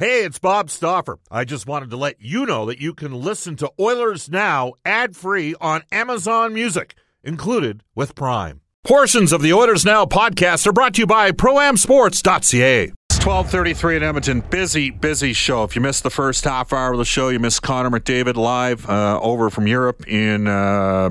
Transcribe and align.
Hey, 0.00 0.24
it's 0.24 0.38
Bob 0.38 0.70
Stauffer. 0.70 1.18
I 1.30 1.44
just 1.44 1.66
wanted 1.66 1.90
to 1.90 1.98
let 1.98 2.22
you 2.22 2.46
know 2.46 2.64
that 2.64 2.80
you 2.80 2.94
can 2.94 3.12
listen 3.12 3.54
to 3.56 3.70
Oilers 3.78 4.30
Now 4.30 4.72
ad 4.82 5.14
free 5.14 5.54
on 5.60 5.82
Amazon 5.92 6.54
Music, 6.54 6.94
included 7.22 7.82
with 7.94 8.14
Prime. 8.14 8.62
Portions 8.82 9.30
of 9.30 9.42
the 9.42 9.52
Oilers 9.52 9.84
Now 9.84 10.06
podcast 10.06 10.66
are 10.66 10.72
brought 10.72 10.94
to 10.94 11.02
you 11.02 11.06
by 11.06 11.32
ProAmSports.ca. 11.32 12.84
It's 12.84 13.26
1233 13.26 13.96
in 13.96 14.02
Edmonton. 14.02 14.40
Busy, 14.40 14.88
busy 14.88 15.34
show. 15.34 15.64
If 15.64 15.76
you 15.76 15.82
missed 15.82 16.02
the 16.02 16.08
first 16.08 16.44
half 16.44 16.72
hour 16.72 16.92
of 16.92 16.98
the 16.98 17.04
show, 17.04 17.28
you 17.28 17.38
missed 17.38 17.60
Connor 17.60 17.90
McDavid 17.90 18.36
live 18.36 18.88
uh, 18.88 19.20
over 19.20 19.50
from 19.50 19.66
Europe 19.66 20.08
in 20.08 20.46
uh, 20.46 21.10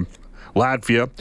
Latvia. 0.56 1.12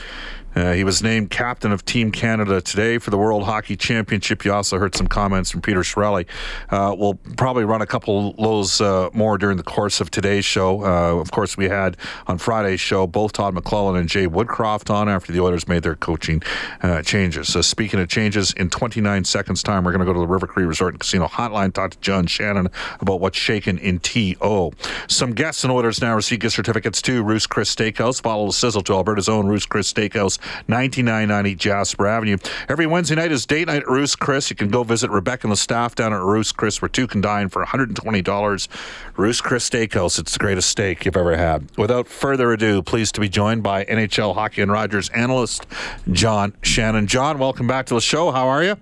Uh, 0.59 0.73
he 0.73 0.83
was 0.83 1.05
named 1.05 1.31
captain 1.31 1.71
of 1.71 1.85
Team 1.85 2.11
Canada 2.11 2.61
today 2.61 2.99
for 2.99 3.11
the 3.11 3.17
World 3.17 3.45
Hockey 3.45 3.77
Championship. 3.77 4.45
You 4.45 4.53
also 4.53 4.77
heard 4.79 4.93
some 4.97 5.07
comments 5.07 5.53
from 5.53 5.63
Peter 5.63 5.81
Chiarelli. 5.81 6.27
Uh, 6.69 6.97
we'll 6.99 7.15
probably 7.37 7.65
run 7.65 7.81
a 7.81 7.87
couple 7.87 8.33
those 8.33 8.81
uh, 8.81 9.09
more 9.13 9.39
during 9.39 9.57
the 9.57 9.63
course 9.63 10.01
of 10.01 10.11
today's 10.11 10.45
show. 10.45 10.83
Uh, 10.83 11.21
of 11.21 11.31
course, 11.31 11.57
we 11.57 11.69
had 11.69 11.97
on 12.27 12.39
Friday's 12.39 12.81
show 12.81 13.07
both 13.07 13.35
Todd 13.35 13.55
McLellan 13.55 14.01
and 14.01 14.09
Jay 14.09 14.27
Woodcroft 14.27 14.91
on 14.91 15.09
after 15.09 15.33
the 15.33 15.39
Oilers 15.39 15.69
made 15.69 15.85
their 15.85 15.95
coaching 15.95 16.43
uh, 16.83 17.03
changes. 17.03 17.53
So, 17.53 17.63
speaking 17.63 18.01
of 18.01 18.09
changes, 18.09 18.53
in 18.55 18.69
29 18.69 19.25
seconds' 19.25 19.63
time, 19.63 19.85
we're 19.85 19.93
going 19.93 20.01
to 20.01 20.07
go 20.07 20.13
to 20.13 20.21
the 20.21 20.27
River 20.27 20.49
Cree 20.49 20.65
Resort 20.65 20.95
and 20.95 21.01
Casino 21.01 21.29
hotline, 21.29 21.73
talk 21.73 21.93
to 21.93 22.01
John 22.01 22.27
Shannon 22.27 22.69
about 22.99 23.21
what's 23.21 23.39
shaken 23.39 23.79
in 23.79 24.01
TO. 24.01 24.73
Some 25.07 25.35
guests 25.35 25.63
and 25.63 25.73
Oilers 25.73 26.03
now 26.03 26.17
receive 26.17 26.41
gift 26.41 26.57
certificates 26.57 27.01
to 27.03 27.23
Ruth's 27.23 27.47
Chris 27.47 27.73
Steakhouse. 27.73 28.21
Follow 28.21 28.49
the 28.49 28.53
sizzle 28.53 28.83
to 28.83 28.95
Alberta's 28.95 29.29
own 29.29 29.47
Ruth's 29.47 29.67
Chris 29.67 29.93
Steakhouse 29.93 30.39
9990 30.69 31.55
Jasper 31.55 32.07
Avenue. 32.07 32.39
Every 32.69 32.87
Wednesday 32.87 33.15
night 33.15 33.33
is 33.33 33.47
date 33.47 33.69
night 33.69 33.83
at 33.83 33.89
Ruth's 33.89 34.17
Chris. 34.17 34.51
You 34.51 34.57
can 34.57 34.69
go 34.69 34.83
visit 34.83 35.11
Rebecca 35.11 35.47
and 35.47 35.53
the 35.53 35.57
staff 35.57 35.95
down 35.95 36.13
at 36.13 36.21
Ruth's 36.21 36.53
Chris 36.53 36.81
where 36.83 36.89
two 36.89 37.07
can 37.07 37.21
dine 37.21 37.49
for 37.49 37.65
$120. 37.65 38.69
Ruth's 39.17 39.41
Chris 39.41 39.69
Steakhouse. 39.69 40.19
It's 40.19 40.33
the 40.33 40.39
greatest 40.39 40.69
steak 40.69 41.05
you've 41.05 41.17
ever 41.17 41.37
had. 41.37 41.69
Without 41.77 42.09
further 42.09 42.53
ado, 42.53 42.83
pleased 42.83 43.15
to 43.15 43.21
be 43.21 43.29
joined 43.29 43.63
by 43.63 43.85
NHL 43.85 44.35
Hockey 44.35 44.63
and 44.63 44.71
Rogers 44.71 45.09
analyst 45.11 45.67
John 46.11 46.55
Shannon. 46.63 47.07
John, 47.07 47.39
welcome 47.39 47.67
back 47.67 47.87
to 47.87 47.95
the 47.95 48.01
show. 48.01 48.31
How 48.31 48.49
are 48.49 48.63
you? 48.63 48.77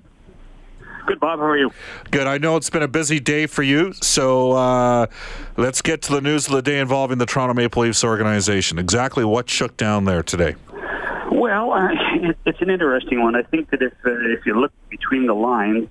Good, 1.06 1.20
Bob. 1.20 1.38
How 1.38 1.46
are 1.46 1.56
you? 1.56 1.70
Good. 2.10 2.26
I 2.26 2.38
know 2.38 2.56
it's 2.56 2.68
been 2.68 2.82
a 2.82 2.88
busy 2.88 3.20
day 3.20 3.46
for 3.46 3.62
you, 3.62 3.92
so 3.92 4.52
uh, 4.52 5.06
let's 5.56 5.80
get 5.80 6.02
to 6.02 6.12
the 6.12 6.20
news 6.20 6.48
of 6.48 6.54
the 6.54 6.62
day 6.62 6.80
involving 6.80 7.18
the 7.18 7.26
Toronto 7.26 7.54
Maple 7.54 7.82
Leafs 7.82 8.02
organization. 8.02 8.76
Exactly 8.78 9.24
what 9.24 9.48
shook 9.48 9.76
down 9.76 10.04
there 10.04 10.24
today? 10.24 10.56
Well, 11.46 11.72
uh, 11.72 11.90
it, 12.14 12.36
it's 12.44 12.60
an 12.60 12.70
interesting 12.70 13.22
one. 13.22 13.36
I 13.36 13.42
think 13.42 13.70
that 13.70 13.80
if 13.80 13.92
uh, 14.04 14.10
if 14.36 14.46
you 14.46 14.58
look 14.58 14.72
between 14.90 15.28
the 15.28 15.32
lines, 15.32 15.88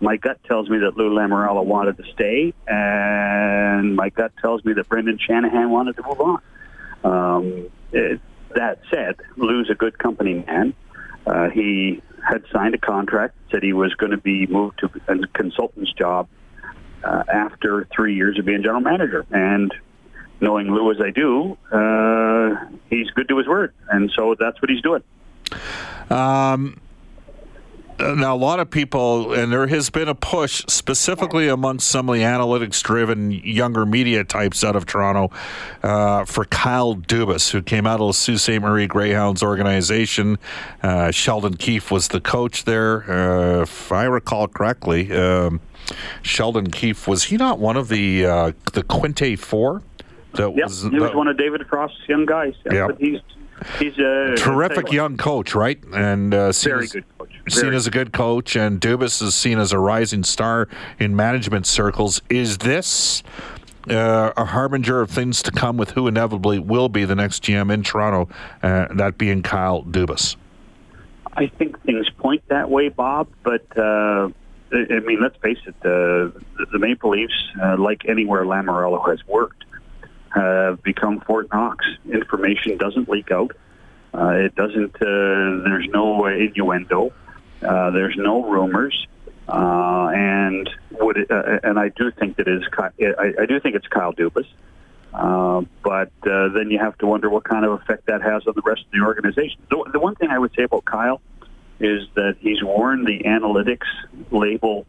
my 0.00 0.16
gut 0.16 0.38
tells 0.44 0.70
me 0.70 0.78
that 0.78 0.96
Lou 0.96 1.10
Lamoriello 1.10 1.64
wanted 1.64 1.96
to 1.96 2.04
stay, 2.12 2.54
and 2.68 3.96
my 3.96 4.10
gut 4.10 4.30
tells 4.40 4.64
me 4.64 4.74
that 4.74 4.88
Brendan 4.88 5.18
Shanahan 5.18 5.70
wanted 5.70 5.96
to 5.96 6.02
move 6.04 6.20
on. 6.20 6.40
Um, 7.02 7.70
it, 7.90 8.20
that 8.54 8.78
said, 8.92 9.16
Lou's 9.36 9.70
a 9.70 9.74
good 9.74 9.98
company 9.98 10.34
man. 10.34 10.72
Uh, 11.26 11.48
he 11.48 12.00
had 12.24 12.44
signed 12.52 12.76
a 12.76 12.78
contract, 12.78 13.34
that 13.34 13.56
said 13.56 13.62
he 13.64 13.72
was 13.72 13.92
going 13.94 14.12
to 14.12 14.18
be 14.18 14.46
moved 14.46 14.78
to 14.78 14.90
a 15.08 15.26
consultant's 15.34 15.92
job 15.94 16.28
uh, 17.02 17.24
after 17.28 17.88
three 17.92 18.14
years 18.14 18.38
of 18.38 18.44
being 18.44 18.62
general 18.62 18.80
manager, 18.80 19.26
and 19.32 19.74
knowing 20.42 20.70
Lou 20.70 20.90
as 20.90 21.00
I 21.00 21.10
do, 21.10 21.56
uh, 21.70 22.66
he's 22.90 23.08
good 23.12 23.28
to 23.28 23.38
his 23.38 23.46
word, 23.46 23.72
and 23.88 24.10
so 24.14 24.34
that's 24.38 24.60
what 24.60 24.70
he's 24.70 24.82
doing. 24.82 25.02
Um, 26.10 26.80
now, 27.98 28.34
a 28.34 28.36
lot 28.36 28.58
of 28.58 28.70
people, 28.70 29.32
and 29.32 29.52
there 29.52 29.66
has 29.68 29.88
been 29.88 30.08
a 30.08 30.14
push 30.14 30.64
specifically 30.66 31.48
amongst 31.48 31.88
some 31.88 32.08
of 32.08 32.14
the 32.16 32.22
analytics 32.22 32.82
driven 32.82 33.30
younger 33.30 33.86
media 33.86 34.24
types 34.24 34.64
out 34.64 34.74
of 34.74 34.86
Toronto 34.86 35.30
uh, 35.82 36.24
for 36.24 36.44
Kyle 36.46 36.96
Dubas, 36.96 37.52
who 37.52 37.62
came 37.62 37.86
out 37.86 38.00
of 38.00 38.08
the 38.08 38.12
Sault 38.12 38.40
Ste. 38.40 38.60
Marie 38.60 38.88
Greyhounds 38.88 39.42
organization. 39.42 40.38
Uh, 40.82 41.12
Sheldon 41.12 41.56
Keefe 41.56 41.90
was 41.90 42.08
the 42.08 42.20
coach 42.20 42.64
there. 42.64 43.08
Uh, 43.08 43.62
if 43.62 43.92
I 43.92 44.04
recall 44.04 44.48
correctly, 44.48 45.12
um, 45.12 45.60
Sheldon 46.22 46.70
Keefe, 46.70 47.06
was 47.06 47.24
he 47.24 47.36
not 47.36 47.58
one 47.58 47.76
of 47.76 47.88
the, 47.88 48.26
uh, 48.26 48.52
the 48.72 48.82
Quinte 48.82 49.38
Four? 49.38 49.82
That 50.34 50.56
yep, 50.56 50.68
was, 50.68 50.82
he 50.82 50.98
was 50.98 51.14
one 51.14 51.28
of 51.28 51.36
David 51.36 51.66
Frost's 51.66 52.08
young 52.08 52.26
guys. 52.26 52.54
Yeah, 52.64 52.88
yep. 52.88 52.98
he's 52.98 53.20
he's 53.78 53.98
a 53.98 54.34
terrific 54.36 54.90
young 54.92 55.16
coach, 55.16 55.54
right? 55.54 55.82
And 55.92 56.32
uh, 56.32 56.52
very 56.52 56.86
good 56.86 57.04
coach. 57.18 57.30
Very 57.30 57.50
seen 57.50 57.74
as 57.74 57.86
a 57.86 57.90
good 57.90 58.12
coach, 58.12 58.56
and 58.56 58.80
Dubas 58.80 59.22
is 59.22 59.34
seen 59.34 59.58
as 59.58 59.72
a 59.72 59.78
rising 59.78 60.24
star 60.24 60.68
in 60.98 61.14
management 61.14 61.66
circles. 61.66 62.22
Is 62.28 62.58
this? 62.58 63.22
Uh, 63.90 64.32
a 64.36 64.44
harbinger 64.44 65.00
of 65.00 65.10
things 65.10 65.42
to 65.42 65.50
come 65.50 65.76
with 65.76 65.90
who 65.90 66.06
inevitably 66.06 66.56
will 66.56 66.88
be 66.88 67.04
the 67.04 67.16
next 67.16 67.42
GM 67.42 67.72
in 67.74 67.82
Toronto, 67.82 68.32
uh, 68.62 68.86
that 68.94 69.18
being 69.18 69.42
Kyle 69.42 69.82
Dubas. 69.82 70.36
I 71.32 71.48
think 71.48 71.82
things 71.82 72.08
point 72.10 72.44
that 72.48 72.70
way, 72.70 72.90
Bob. 72.90 73.28
But 73.42 73.66
uh, 73.76 74.28
I 74.72 75.00
mean, 75.00 75.20
let's 75.20 75.36
face 75.38 75.58
it: 75.66 75.74
the, 75.82 76.32
the 76.72 76.78
Maple 76.78 77.10
Leafs, 77.10 77.32
uh, 77.60 77.76
like 77.76 78.04
anywhere 78.08 78.44
Lamoriello 78.44 79.08
has 79.08 79.26
worked, 79.26 79.64
have 80.34 80.82
become 80.82 81.20
Fort 81.20 81.48
Knox. 81.52 81.84
Information 82.10 82.76
doesn't 82.78 83.08
leak 83.08 83.30
out. 83.30 83.52
Uh, 84.14 84.30
it 84.30 84.54
doesn't. 84.54 84.94
Uh, 84.96 85.64
there's 85.64 85.88
no 85.88 86.26
innuendo. 86.26 87.12
Uh, 87.62 87.90
there's 87.90 88.16
no 88.16 88.42
rumors. 88.42 89.06
Uh, 89.48 90.10
and 90.14 90.70
would 90.92 91.16
it, 91.16 91.30
uh, 91.30 91.58
and 91.62 91.78
I 91.78 91.88
do 91.88 92.10
think 92.10 92.36
that 92.36 92.48
is 92.48 92.62
I, 92.78 93.42
I 93.42 93.46
do 93.46 93.60
think 93.60 93.74
it's 93.74 93.86
Kyle 93.88 94.12
Dubas. 94.12 94.46
Uh, 95.12 95.62
but 95.82 96.10
then 96.22 96.70
you 96.70 96.78
have 96.78 96.96
to 96.98 97.06
wonder 97.06 97.28
what 97.28 97.44
kind 97.44 97.64
of 97.64 97.72
effect 97.72 98.06
that 98.06 98.22
has 98.22 98.46
on 98.46 98.54
the 98.54 98.62
rest 98.64 98.82
of 98.82 98.90
the 98.92 99.04
organization. 99.04 99.60
The, 99.68 99.90
the 99.92 99.98
one 99.98 100.14
thing 100.14 100.30
I 100.30 100.38
would 100.38 100.54
say 100.54 100.62
about 100.62 100.84
Kyle 100.86 101.20
is 101.80 102.06
that 102.14 102.36
he's 102.40 102.62
worn 102.62 103.04
the 103.04 103.20
analytics 103.24 103.86
label 104.30 104.86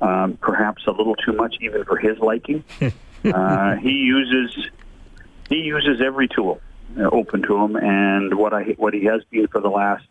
um, 0.00 0.36
perhaps 0.40 0.86
a 0.86 0.90
little 0.90 1.14
too 1.14 1.32
much, 1.32 1.56
even 1.60 1.84
for 1.84 1.96
his 1.96 2.18
liking. 2.18 2.64
uh, 3.24 3.76
he 3.76 3.90
uses 3.90 4.70
he 5.48 5.56
uses 5.56 6.00
every 6.00 6.28
tool 6.28 6.60
uh, 6.98 7.02
open 7.04 7.42
to 7.42 7.56
him, 7.56 7.76
and 7.76 8.34
what 8.34 8.52
I 8.52 8.74
what 8.76 8.94
he 8.94 9.04
has 9.04 9.22
been 9.30 9.48
for 9.48 9.60
the 9.60 9.70
last 9.70 10.06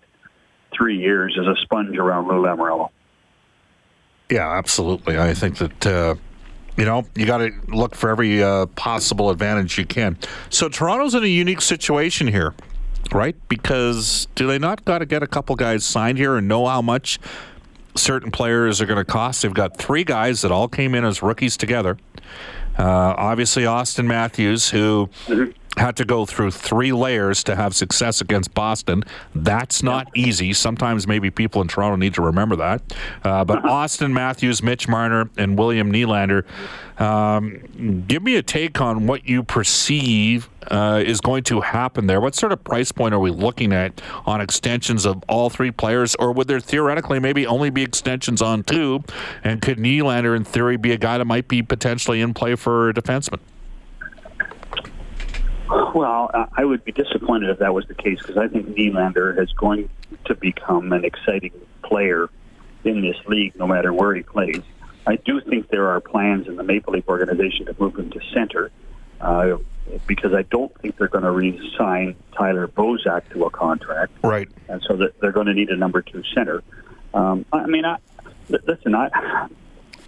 three 0.76 0.98
years 0.98 1.38
is 1.40 1.46
a 1.46 1.56
sponge 1.62 1.98
around 1.98 2.28
Lou 2.28 2.42
Lamoriello. 2.44 2.90
Yeah, 4.30 4.50
absolutely. 4.52 5.18
I 5.18 5.34
think 5.34 5.58
that. 5.58 5.86
Uh 5.86 6.16
you 6.78 6.86
know, 6.86 7.06
you 7.16 7.26
got 7.26 7.38
to 7.38 7.52
look 7.68 7.96
for 7.96 8.10
every 8.10 8.42
uh, 8.44 8.66
possible 8.68 9.30
advantage 9.30 9.78
you 9.78 9.86
can. 9.86 10.18
So 10.50 10.70
Toronto's 10.70 11.14
in 11.14 11.24
a 11.24 11.28
unique 11.28 11.62
situation 11.62 12.28
here, 12.28 12.54
right? 13.12 13.36
Because 13.48 14.28
do 14.36 14.48
they 14.48 14.58
not 14.58 14.84
got 14.86 15.00
to 15.00 15.06
get 15.06 15.22
a 15.22 15.28
couple 15.28 15.56
guys 15.56 15.86
signed 15.86 16.18
here 16.18 16.36
and 16.36 16.48
know 16.48 16.66
how 16.66 16.82
much 16.82 17.20
certain 17.96 18.32
players 18.32 18.82
are 18.82 18.86
going 18.86 18.98
to 18.98 19.06
cost? 19.06 19.44
They've 19.44 19.54
got 19.54 19.78
three 19.78 20.04
guys 20.04 20.42
that 20.42 20.52
all 20.52 20.68
came 20.68 20.96
in 20.96 21.06
as 21.06 21.22
rookies 21.22 21.58
together. 21.58 21.98
Uh, 22.78 23.14
obviously, 23.18 23.66
Austin 23.66 24.08
Matthews, 24.08 24.70
who 24.70 25.10
mm-hmm. 25.28 25.52
Had 25.78 25.96
to 25.98 26.06
go 26.06 26.26
through 26.26 26.52
three 26.52 26.92
layers 26.92 27.44
to 27.44 27.56
have 27.56 27.76
success 27.76 28.22
against 28.22 28.54
Boston. 28.54 29.04
That's 29.34 29.82
not 29.82 30.08
easy. 30.16 30.54
Sometimes 30.54 31.08
maybe 31.08 31.32
people 31.32 31.62
in 31.62 31.68
Toronto 31.68 31.96
need 31.96 32.14
to 32.16 32.22
remember 32.22 32.56
that. 32.58 32.82
Uh, 33.24 33.44
but 33.44 33.66
Austin 33.70 34.14
Matthews, 34.14 34.62
Mitch 34.62 34.88
Marner, 34.88 35.30
and 35.38 35.58
William 35.58 35.92
Nylander 35.92 36.46
um, 37.00 38.04
give 38.08 38.22
me 38.22 38.36
a 38.36 38.44
take 38.44 38.80
on 38.80 39.08
what 39.08 39.28
you 39.28 39.44
perceive 39.44 40.50
uh, 40.68 41.02
is 41.04 41.22
going 41.22 41.44
to 41.44 41.62
happen 41.62 42.08
there. 42.08 42.22
What 42.22 42.36
sort 42.36 42.52
of 42.52 42.64
price 42.64 42.92
point 42.92 43.14
are 43.14 43.20
we 43.20 43.32
looking 43.32 43.74
at 43.74 44.02
on 44.26 44.42
extensions 44.42 45.06
of 45.06 45.24
all 45.28 45.50
three 45.50 45.72
players, 45.72 46.16
or 46.16 46.32
would 46.34 46.48
there 46.48 46.60
theoretically 46.60 47.20
maybe 47.20 47.48
only 47.48 47.70
be 47.70 47.82
extensions 47.82 48.42
on 48.42 48.64
two? 48.64 49.04
And 49.44 49.62
could 49.62 49.78
Nylander, 49.78 50.36
in 50.36 50.44
theory, 50.44 50.78
be 50.78 50.92
a 50.92 50.98
guy 50.98 51.18
that 51.18 51.26
might 51.26 51.48
be 51.48 51.64
potentially 51.64 52.22
in 52.22 52.34
play 52.34 52.56
for 52.56 52.90
a 52.90 52.94
defenseman? 52.94 53.40
Well, 55.96 56.30
I 56.56 56.66
would 56.66 56.84
be 56.84 56.92
disappointed 56.92 57.50
if 57.50 57.60
that 57.60 57.74
was 57.74 57.86
the 57.88 57.96
case 57.96 58.20
because 58.20 58.38
I 58.38 58.48
think 58.48 58.76
Nylander 58.76 59.42
is 59.42 59.52
going 59.54 59.90
to 60.26 60.36
become 60.36 60.92
an 60.94 61.06
exciting 61.06 61.52
player 61.84 62.30
in 62.84 63.02
this 63.02 63.16
league, 63.28 63.56
no 63.56 63.68
matter 63.68 63.94
where 63.94 64.14
he 64.14 64.24
plays. 64.24 64.62
I 65.06 65.18
do 65.18 65.42
think 65.42 65.70
there 65.70 65.90
are 65.90 66.00
plans 66.00 66.48
in 66.48 66.56
the 66.56 66.64
Maple 66.64 66.94
Leaf 66.94 67.08
organization 67.08 67.66
to 67.68 67.76
move 67.80 67.98
him 67.98 68.10
to 68.12 68.20
center 68.34 68.72
uh, 69.22 69.58
because 70.08 70.34
I 70.34 70.44
don't 70.44 70.74
think 70.80 70.98
they're 70.98 71.08
going 71.08 71.24
to 71.24 71.32
re-sign 71.32 72.16
Tyler 72.38 72.68
Bozak 72.68 73.30
to 73.32 73.46
a 73.46 73.50
contract. 73.50 74.14
Right. 74.24 74.48
And 74.68 74.82
so 74.88 74.98
they're 75.20 75.32
going 75.32 75.48
to 75.48 75.54
need 75.54 75.70
a 75.70 75.78
number 75.78 76.02
two 76.02 76.24
center. 76.34 76.64
Um, 77.14 77.46
I 77.52 77.68
mean, 77.68 77.86
I, 77.86 77.98
listen, 78.50 78.96
I, 78.96 79.48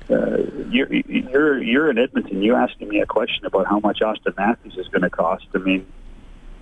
uh, 0.09 0.37
you're, 0.69 0.91
you're 0.93 1.61
you're 1.63 1.89
in 1.89 1.97
Edmonton. 1.97 2.41
You 2.41 2.55
asking 2.55 2.89
me 2.89 2.99
a 3.01 3.05
question 3.05 3.45
about 3.45 3.67
how 3.67 3.79
much 3.79 4.01
Austin 4.01 4.33
Matthews 4.37 4.77
is 4.77 4.87
going 4.89 5.01
to 5.03 5.09
cost. 5.09 5.45
I 5.53 5.57
mean, 5.59 5.85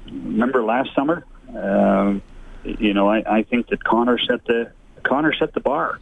remember 0.07 0.63
last 0.63 0.89
summer? 0.95 1.25
Uh, 1.55 2.19
you 2.63 2.93
know, 2.93 3.09
I, 3.09 3.39
I 3.39 3.43
think 3.43 3.67
that 3.67 3.83
Connor 3.83 4.17
set 4.19 4.45
the 4.45 4.71
Connor 5.03 5.33
set 5.33 5.53
the 5.53 5.59
bar. 5.59 5.99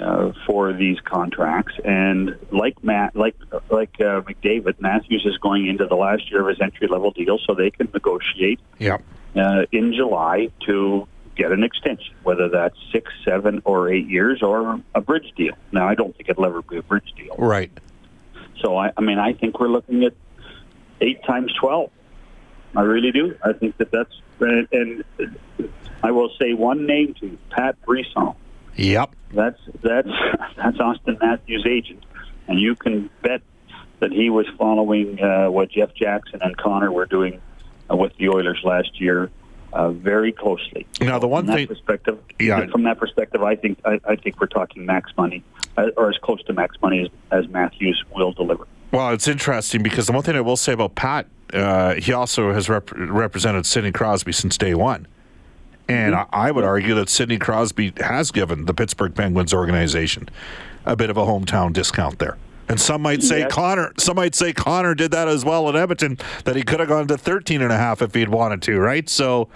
uh, 0.00 0.32
for 0.46 0.72
these 0.72 1.00
contracts. 1.00 1.74
And 1.84 2.36
like 2.52 2.82
Matt, 2.84 3.16
like 3.16 3.34
like 3.70 3.94
uh, 4.00 4.20
McDavid, 4.22 4.80
Matthews 4.80 5.24
is 5.26 5.36
going 5.38 5.66
into 5.66 5.86
the 5.86 5.96
last 5.96 6.30
year 6.30 6.42
of 6.42 6.48
his 6.48 6.60
entry 6.60 6.86
level 6.86 7.10
deal, 7.10 7.38
so 7.46 7.54
they 7.54 7.70
can 7.70 7.88
negotiate 7.92 8.60
Yep. 8.78 9.02
uh, 9.34 9.62
in 9.72 9.92
July 9.94 10.50
to 10.66 11.08
get 11.38 11.52
an 11.52 11.62
extension, 11.62 12.14
whether 12.24 12.48
that's 12.48 12.76
six, 12.92 13.10
seven, 13.24 13.62
or 13.64 13.88
eight 13.90 14.08
years, 14.08 14.42
or 14.42 14.82
a 14.94 15.00
bridge 15.00 15.32
deal. 15.36 15.54
Now, 15.72 15.88
I 15.88 15.94
don't 15.94 16.14
think 16.16 16.28
it'll 16.28 16.44
ever 16.44 16.60
be 16.60 16.76
a 16.76 16.82
bridge 16.82 17.14
deal. 17.16 17.34
Right. 17.38 17.70
So, 18.60 18.76
I, 18.76 18.92
I 18.96 19.00
mean, 19.00 19.18
I 19.18 19.32
think 19.32 19.60
we're 19.60 19.68
looking 19.68 20.04
at 20.04 20.14
eight 21.00 21.24
times 21.24 21.52
twelve. 21.58 21.90
I 22.76 22.82
really 22.82 23.12
do. 23.12 23.36
I 23.42 23.52
think 23.54 23.78
that 23.78 23.90
that's 23.90 24.20
and, 24.40 24.68
and 24.72 25.04
I 26.02 26.10
will 26.10 26.30
say 26.38 26.52
one 26.52 26.86
name 26.86 27.14
to 27.20 27.26
you, 27.26 27.38
Pat 27.50 27.80
Brisson. 27.82 28.34
Yep. 28.76 29.14
That's 29.32 29.60
that's 29.80 30.08
that's 30.56 30.78
Austin 30.80 31.18
Matthews' 31.20 31.66
agent, 31.66 32.04
and 32.48 32.58
you 32.58 32.74
can 32.74 33.10
bet 33.22 33.42
that 34.00 34.12
he 34.12 34.28
was 34.30 34.46
following 34.58 35.22
uh, 35.22 35.50
what 35.50 35.70
Jeff 35.70 35.94
Jackson 35.94 36.40
and 36.42 36.56
Connor 36.56 36.92
were 36.92 37.06
doing 37.06 37.40
uh, 37.90 37.96
with 37.96 38.16
the 38.16 38.28
Oilers 38.28 38.60
last 38.64 39.00
year 39.00 39.30
uh, 39.72 39.90
very 39.90 40.32
closely. 40.32 40.86
Now, 41.00 41.18
the 41.18 41.28
one 41.28 41.46
from 41.46 41.54
thing- 41.54 41.66
that 41.68 41.74
perspective, 41.74 42.18
Yeah. 42.38 42.66
from 42.68 42.82
that 42.84 42.98
perspective, 42.98 43.42
I 43.42 43.54
think 43.56 43.78
I, 43.84 44.00
I 44.06 44.16
think 44.16 44.40
we're 44.40 44.46
talking 44.46 44.86
max 44.86 45.10
money, 45.16 45.42
uh, 45.76 45.88
or 45.96 46.08
as 46.10 46.16
close 46.18 46.42
to 46.44 46.52
max 46.52 46.76
money 46.82 47.02
as, 47.02 47.08
as 47.44 47.48
Matthews 47.50 48.02
will 48.14 48.32
deliver. 48.32 48.66
Well, 48.92 49.10
it's 49.10 49.28
interesting 49.28 49.82
because 49.82 50.06
the 50.06 50.12
one 50.12 50.22
thing 50.22 50.36
I 50.36 50.40
will 50.40 50.56
say 50.56 50.72
about 50.72 50.94
Pat, 50.94 51.26
uh, 51.52 51.94
he 51.94 52.12
also 52.12 52.52
has 52.52 52.68
rep- 52.70 52.90
represented 52.96 53.66
Sidney 53.66 53.92
Crosby 53.92 54.32
since 54.32 54.56
day 54.56 54.74
one. 54.74 55.06
And 55.90 56.14
I, 56.14 56.26
I 56.32 56.50
would 56.50 56.64
argue 56.64 56.94
that 56.96 57.08
Sidney 57.08 57.38
Crosby 57.38 57.92
has 57.98 58.30
given 58.30 58.64
the 58.66 58.74
Pittsburgh 58.74 59.14
Penguins 59.14 59.54
organization 59.54 60.28
a 60.86 60.96
bit 60.96 61.08
of 61.10 61.16
a 61.16 61.22
hometown 61.24 61.72
discount 61.72 62.18
there. 62.18 62.36
And 62.68 62.80
some 62.80 63.00
might 63.02 63.22
say 63.22 63.40
Yes. 63.40 63.52
Connor, 63.52 63.92
some 63.98 64.16
might 64.16 64.34
say 64.34 64.52
Connor 64.52 64.94
did 64.94 65.10
that 65.12 65.26
as 65.28 65.44
well 65.44 65.68
at 65.68 65.76
Edmonton, 65.76 66.18
that 66.44 66.54
he 66.56 66.62
could 66.62 66.80
have 66.80 66.88
gone 66.88 67.06
to 67.08 67.16
13 67.16 67.62
and 67.62 67.72
a 67.72 67.76
half 67.78 68.02
if 68.02 68.14
he'd 68.14 68.28
wanted 68.28 68.60
to, 68.62 68.78
right? 68.78 69.08
So, 69.08 69.48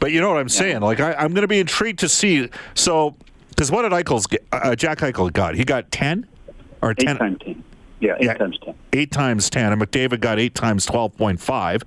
but 0.00 0.10
you 0.12 0.20
know 0.20 0.28
what 0.28 0.38
I'm 0.38 0.48
saying? 0.48 0.80
Like, 0.80 1.00
I, 1.00 1.12
I'm 1.14 1.32
going 1.34 1.42
to 1.42 1.48
be 1.48 1.60
intrigued 1.60 2.00
to 2.00 2.08
see. 2.08 2.48
So, 2.74 3.14
because 3.50 3.70
what 3.70 3.82
did 3.82 3.92
Eichel's 3.92 4.26
get? 4.26 4.44
Uh, 4.52 4.74
Jack 4.76 4.98
Eichel 4.98 5.32
got? 5.32 5.54
He 5.54 5.64
got 5.64 5.90
10 5.92 6.26
or 6.82 6.92
Eight 6.92 6.98
10? 6.98 7.16
times 7.18 7.38
ten. 7.44 7.64
Yeah, 8.00 8.14
eight 8.20 8.24
Yeah. 8.26 8.34
times 8.34 8.56
ten. 8.64 8.74
eight 8.92 9.10
times 9.10 9.50
ten, 9.50 9.72
and 9.72 9.82
McDavid 9.82 10.20
got 10.20 10.38
eight 10.38 10.54
times 10.54 10.86
twelve 10.86 11.16
point 11.16 11.40
five. 11.40 11.82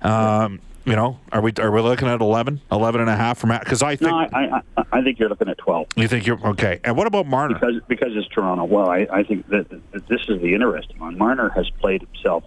Um, 0.00 0.58
you 0.90 0.96
know, 0.96 1.18
are 1.32 1.40
we 1.40 1.52
are 1.58 1.70
we 1.70 1.80
looking 1.80 2.08
at 2.08 2.20
11, 2.20 2.60
11 2.72 3.00
and 3.00 3.08
a 3.08 3.16
half 3.16 3.38
from 3.38 3.50
because 3.58 3.80
I 3.82 3.96
think 3.96 4.10
No, 4.10 4.16
I, 4.18 4.60
I 4.76 4.84
I- 4.92 5.02
think 5.02 5.18
you're 5.18 5.28
looking 5.28 5.48
at 5.48 5.56
twelve. 5.58 5.86
you 5.96 6.08
think 6.08 6.26
you're 6.26 6.44
okay. 6.48 6.80
And 6.84 6.96
what 6.96 7.06
about 7.06 7.26
Marner? 7.26 7.54
because 7.54 7.80
because 7.88 8.08
it's 8.16 8.28
Toronto. 8.28 8.64
Well, 8.64 8.90
I, 8.90 9.06
I 9.10 9.22
think 9.22 9.48
that, 9.48 9.68
that 9.92 10.08
this 10.08 10.20
is 10.28 10.40
the 10.42 10.52
interesting 10.54 10.98
one. 10.98 11.16
Marner 11.16 11.48
has 11.50 11.70
played 11.80 12.02
himself. 12.02 12.44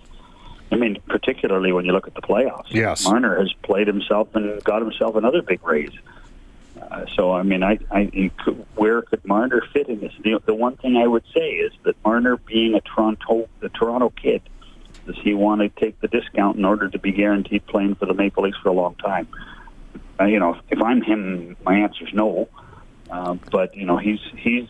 I 0.72 0.76
mean, 0.76 0.98
particularly 1.08 1.72
when 1.72 1.86
you 1.86 1.92
look 1.94 2.08
at 2.08 2.16
the 2.16 2.22
playoffs. 2.22 2.66
Yes. 2.70 3.06
Marner 3.06 3.40
has 3.40 3.54
played 3.64 3.88
himself 3.88 4.36
and 4.36 4.64
got 4.64 4.82
himself 4.82 5.16
another 5.16 5.42
big 5.42 5.64
raise. 5.64 5.92
Uh, 6.82 7.06
so 7.16 7.32
I 7.32 7.44
mean, 7.44 7.64
I, 7.64 7.80
I 7.92 8.32
could, 8.44 8.66
where 8.76 9.02
could 9.04 9.24
Marner 9.26 9.62
fit 9.72 9.88
in 9.88 10.00
this? 10.02 10.12
The, 10.24 10.42
the 10.46 10.54
one 10.56 10.76
thing 10.78 10.98
I 10.98 11.08
would 11.08 11.24
say 11.34 11.52
is 11.52 11.72
that 11.84 11.96
Marner, 12.04 12.38
being 12.38 12.74
a 12.76 12.82
Toronto 12.82 13.48
the 13.62 13.70
Toronto 13.70 14.10
kid, 14.22 14.42
does 15.06 15.18
he 15.22 15.34
want 15.34 15.62
to 15.62 15.70
take 15.70 16.00
the 16.00 16.08
discount 16.08 16.58
in 16.58 16.66
order 16.66 16.90
to 16.90 17.00
be 17.00 17.12
guaranteed 17.12 17.66
playing 17.68 17.96
for 17.96 18.06
the 18.06 18.14
Maple 18.14 18.44
Leafs 18.44 18.58
for 18.62 18.70
a 18.70 18.74
long 18.74 18.96
time? 18.96 19.28
Uh, 20.20 20.26
you 20.26 20.40
know, 20.40 20.58
if 20.70 20.82
I'm 20.82 21.02
him, 21.02 21.58
my 21.66 21.76
answer 21.76 22.08
is 22.08 22.14
no. 22.14 22.48
Uh, 23.10 23.36
but 23.52 23.76
you 23.76 23.86
know, 23.86 23.98
he's 23.98 24.20
he's 24.38 24.68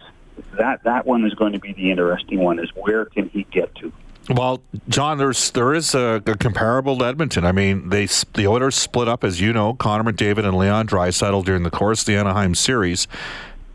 that 0.58 0.84
that 0.84 1.06
one 1.06 1.26
is 1.26 1.34
going 1.34 1.54
to 1.54 1.60
be 1.60 1.74
the 1.74 1.92
interesting 1.92 2.40
one. 2.40 2.60
Is 2.60 2.70
where 2.76 3.06
can 3.06 3.30
he 3.30 3.44
get 3.52 3.74
to? 3.76 3.92
Well, 4.30 4.62
John, 4.88 5.18
there's 5.18 5.52
there 5.52 5.74
is 5.74 5.94
a, 5.94 6.22
a 6.26 6.36
comparable 6.38 6.98
to 7.00 7.06
Edmonton. 7.06 7.46
I 7.46 7.52
mean, 7.52 7.90
they 7.90 8.08
the 8.34 8.48
Oilers 8.48 8.76
split 8.76 9.08
up, 9.08 9.24
as 9.24 9.42
you 9.42 9.52
know, 9.52 9.74
Connor 9.74 10.12
McDavid 10.12 10.46
and 10.46 10.58
Leon 10.58 10.88
Draisaitl 10.88 11.44
during 11.44 11.64
the 11.64 11.72
course 11.72 12.02
of 12.02 12.06
the 12.06 12.16
Anaheim 12.16 12.56
series, 12.56 13.08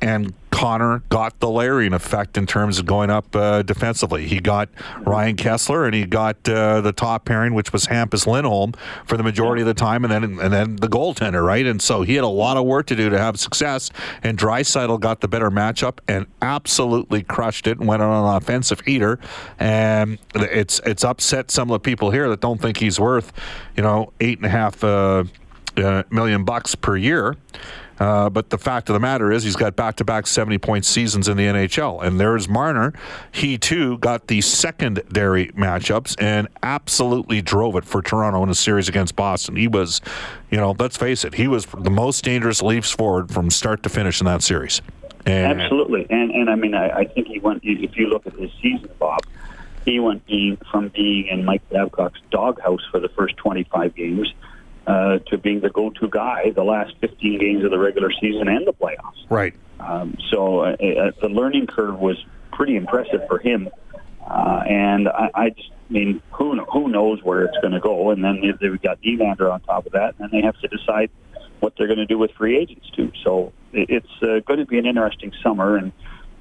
and 0.00 0.32
Connor 0.58 1.04
got 1.08 1.38
the 1.38 1.48
layering 1.48 1.92
effect 1.92 2.36
in 2.36 2.44
terms 2.44 2.80
of 2.80 2.86
going 2.86 3.10
up 3.10 3.36
uh, 3.36 3.62
defensively. 3.62 4.26
He 4.26 4.40
got 4.40 4.68
Ryan 5.02 5.36
Kesler 5.36 5.86
and 5.86 5.94
he 5.94 6.04
got 6.04 6.36
uh, 6.48 6.80
the 6.80 6.90
top 6.90 7.26
pairing, 7.26 7.54
which 7.54 7.72
was 7.72 7.86
Hampus 7.86 8.26
Lindholm 8.26 8.74
for 9.06 9.16
the 9.16 9.22
majority 9.22 9.62
of 9.62 9.68
the 9.68 9.74
time, 9.74 10.04
and 10.04 10.12
then 10.12 10.24
and 10.40 10.52
then 10.52 10.74
the 10.74 10.88
goaltender, 10.88 11.46
right? 11.46 11.64
And 11.64 11.80
so 11.80 12.02
he 12.02 12.16
had 12.16 12.24
a 12.24 12.26
lot 12.26 12.56
of 12.56 12.64
work 12.64 12.86
to 12.86 12.96
do 12.96 13.08
to 13.08 13.16
have 13.16 13.38
success. 13.38 13.90
And 14.24 14.36
Draisaitl 14.36 14.98
got 14.98 15.20
the 15.20 15.28
better 15.28 15.48
matchup 15.48 16.00
and 16.08 16.26
absolutely 16.42 17.22
crushed 17.22 17.68
it 17.68 17.78
and 17.78 17.86
went 17.86 18.02
on 18.02 18.10
an 18.10 18.36
offensive 18.36 18.80
heater. 18.80 19.20
And 19.60 20.18
it's 20.34 20.80
it's 20.84 21.04
upset 21.04 21.52
some 21.52 21.70
of 21.70 21.74
the 21.74 21.80
people 21.88 22.10
here 22.10 22.28
that 22.30 22.40
don't 22.40 22.60
think 22.60 22.78
he's 22.78 22.98
worth, 22.98 23.32
you 23.76 23.84
know, 23.84 24.12
eight 24.18 24.38
and 24.38 24.46
a 24.46 24.50
half 24.50 24.82
uh, 24.82 25.22
uh, 25.76 26.02
million 26.10 26.42
bucks 26.42 26.74
per 26.74 26.96
year. 26.96 27.36
Uh, 28.00 28.30
but 28.30 28.50
the 28.50 28.58
fact 28.58 28.88
of 28.88 28.94
the 28.94 29.00
matter 29.00 29.32
is, 29.32 29.42
he's 29.42 29.56
got 29.56 29.76
back-to-back 29.76 30.24
70-point 30.24 30.84
seasons 30.84 31.28
in 31.28 31.36
the 31.36 31.44
NHL, 31.44 32.02
and 32.02 32.20
there's 32.20 32.48
Marner. 32.48 32.92
He 33.32 33.58
too 33.58 33.98
got 33.98 34.28
the 34.28 34.40
secondary 34.40 35.48
matchups 35.48 36.14
and 36.18 36.48
absolutely 36.62 37.42
drove 37.42 37.76
it 37.76 37.84
for 37.84 38.02
Toronto 38.02 38.42
in 38.42 38.48
a 38.48 38.54
series 38.54 38.88
against 38.88 39.16
Boston. 39.16 39.56
He 39.56 39.68
was, 39.68 40.00
you 40.50 40.58
know, 40.58 40.74
let's 40.78 40.96
face 40.96 41.24
it, 41.24 41.34
he 41.34 41.48
was 41.48 41.66
the 41.66 41.90
most 41.90 42.24
dangerous 42.24 42.62
Leafs 42.62 42.90
forward 42.90 43.30
from 43.32 43.50
start 43.50 43.82
to 43.82 43.88
finish 43.88 44.20
in 44.20 44.26
that 44.26 44.42
series. 44.42 44.80
And 45.26 45.60
Absolutely, 45.60 46.06
and 46.08 46.30
and 46.30 46.48
I 46.48 46.54
mean, 46.54 46.74
I, 46.74 46.88
I 46.90 47.04
think 47.04 47.26
he 47.26 47.38
went. 47.38 47.60
If 47.62 47.96
you 47.96 48.06
look 48.06 48.26
at 48.26 48.32
his 48.34 48.50
season, 48.62 48.88
Bob, 48.98 49.20
he 49.84 50.00
went 50.00 50.22
from 50.70 50.88
being 50.88 51.26
in 51.26 51.44
Mike 51.44 51.68
Babcock's 51.68 52.20
doghouse 52.30 52.80
for 52.90 53.00
the 53.00 53.08
first 53.10 53.36
25 53.36 53.94
games 53.94 54.32
uh, 54.88 55.18
to 55.30 55.36
being 55.38 55.60
the 55.60 55.70
go-to 55.70 56.08
guy 56.08 56.50
the 56.54 56.64
last 56.64 56.94
15 57.00 57.38
games 57.38 57.64
of 57.64 57.70
the 57.70 57.78
regular 57.78 58.10
season 58.20 58.48
and 58.48 58.66
the 58.66 58.72
playoffs. 58.72 59.24
right. 59.28 59.54
Um, 59.80 60.16
so 60.32 60.60
uh, 60.60 60.72
uh, 60.72 61.10
the 61.20 61.28
learning 61.28 61.66
curve 61.68 61.98
was 62.00 62.16
pretty 62.52 62.74
impressive 62.74 63.20
for 63.28 63.38
him. 63.38 63.68
Uh, 64.26 64.62
and 64.68 65.08
I, 65.08 65.30
I 65.34 65.50
just 65.50 65.70
I 65.88 65.92
mean, 65.92 66.20
who 66.32 66.58
who 66.64 66.88
knows 66.88 67.22
where 67.22 67.44
it's 67.44 67.56
going 67.62 67.72
to 67.72 67.80
go? 67.80 68.10
And 68.10 68.22
then 68.24 68.40
they- 68.42 68.52
they've 68.68 68.82
got 68.82 69.00
Nylander 69.02 69.50
on 69.52 69.60
top 69.60 69.86
of 69.86 69.92
that, 69.92 70.14
and 70.18 70.30
then 70.30 70.30
they 70.40 70.44
have 70.44 70.58
to 70.60 70.68
decide 70.68 71.10
what 71.60 71.74
they're 71.78 71.86
going 71.86 71.98
to 71.98 72.06
do 72.06 72.18
with 72.18 72.30
free 72.32 72.58
agents 72.58 72.90
too. 72.90 73.10
So 73.24 73.52
it- 73.72 73.88
it's 73.88 74.22
uh, 74.22 74.40
going 74.46 74.58
to 74.60 74.66
be 74.66 74.78
an 74.78 74.86
interesting 74.86 75.32
summer, 75.42 75.76
and 75.76 75.92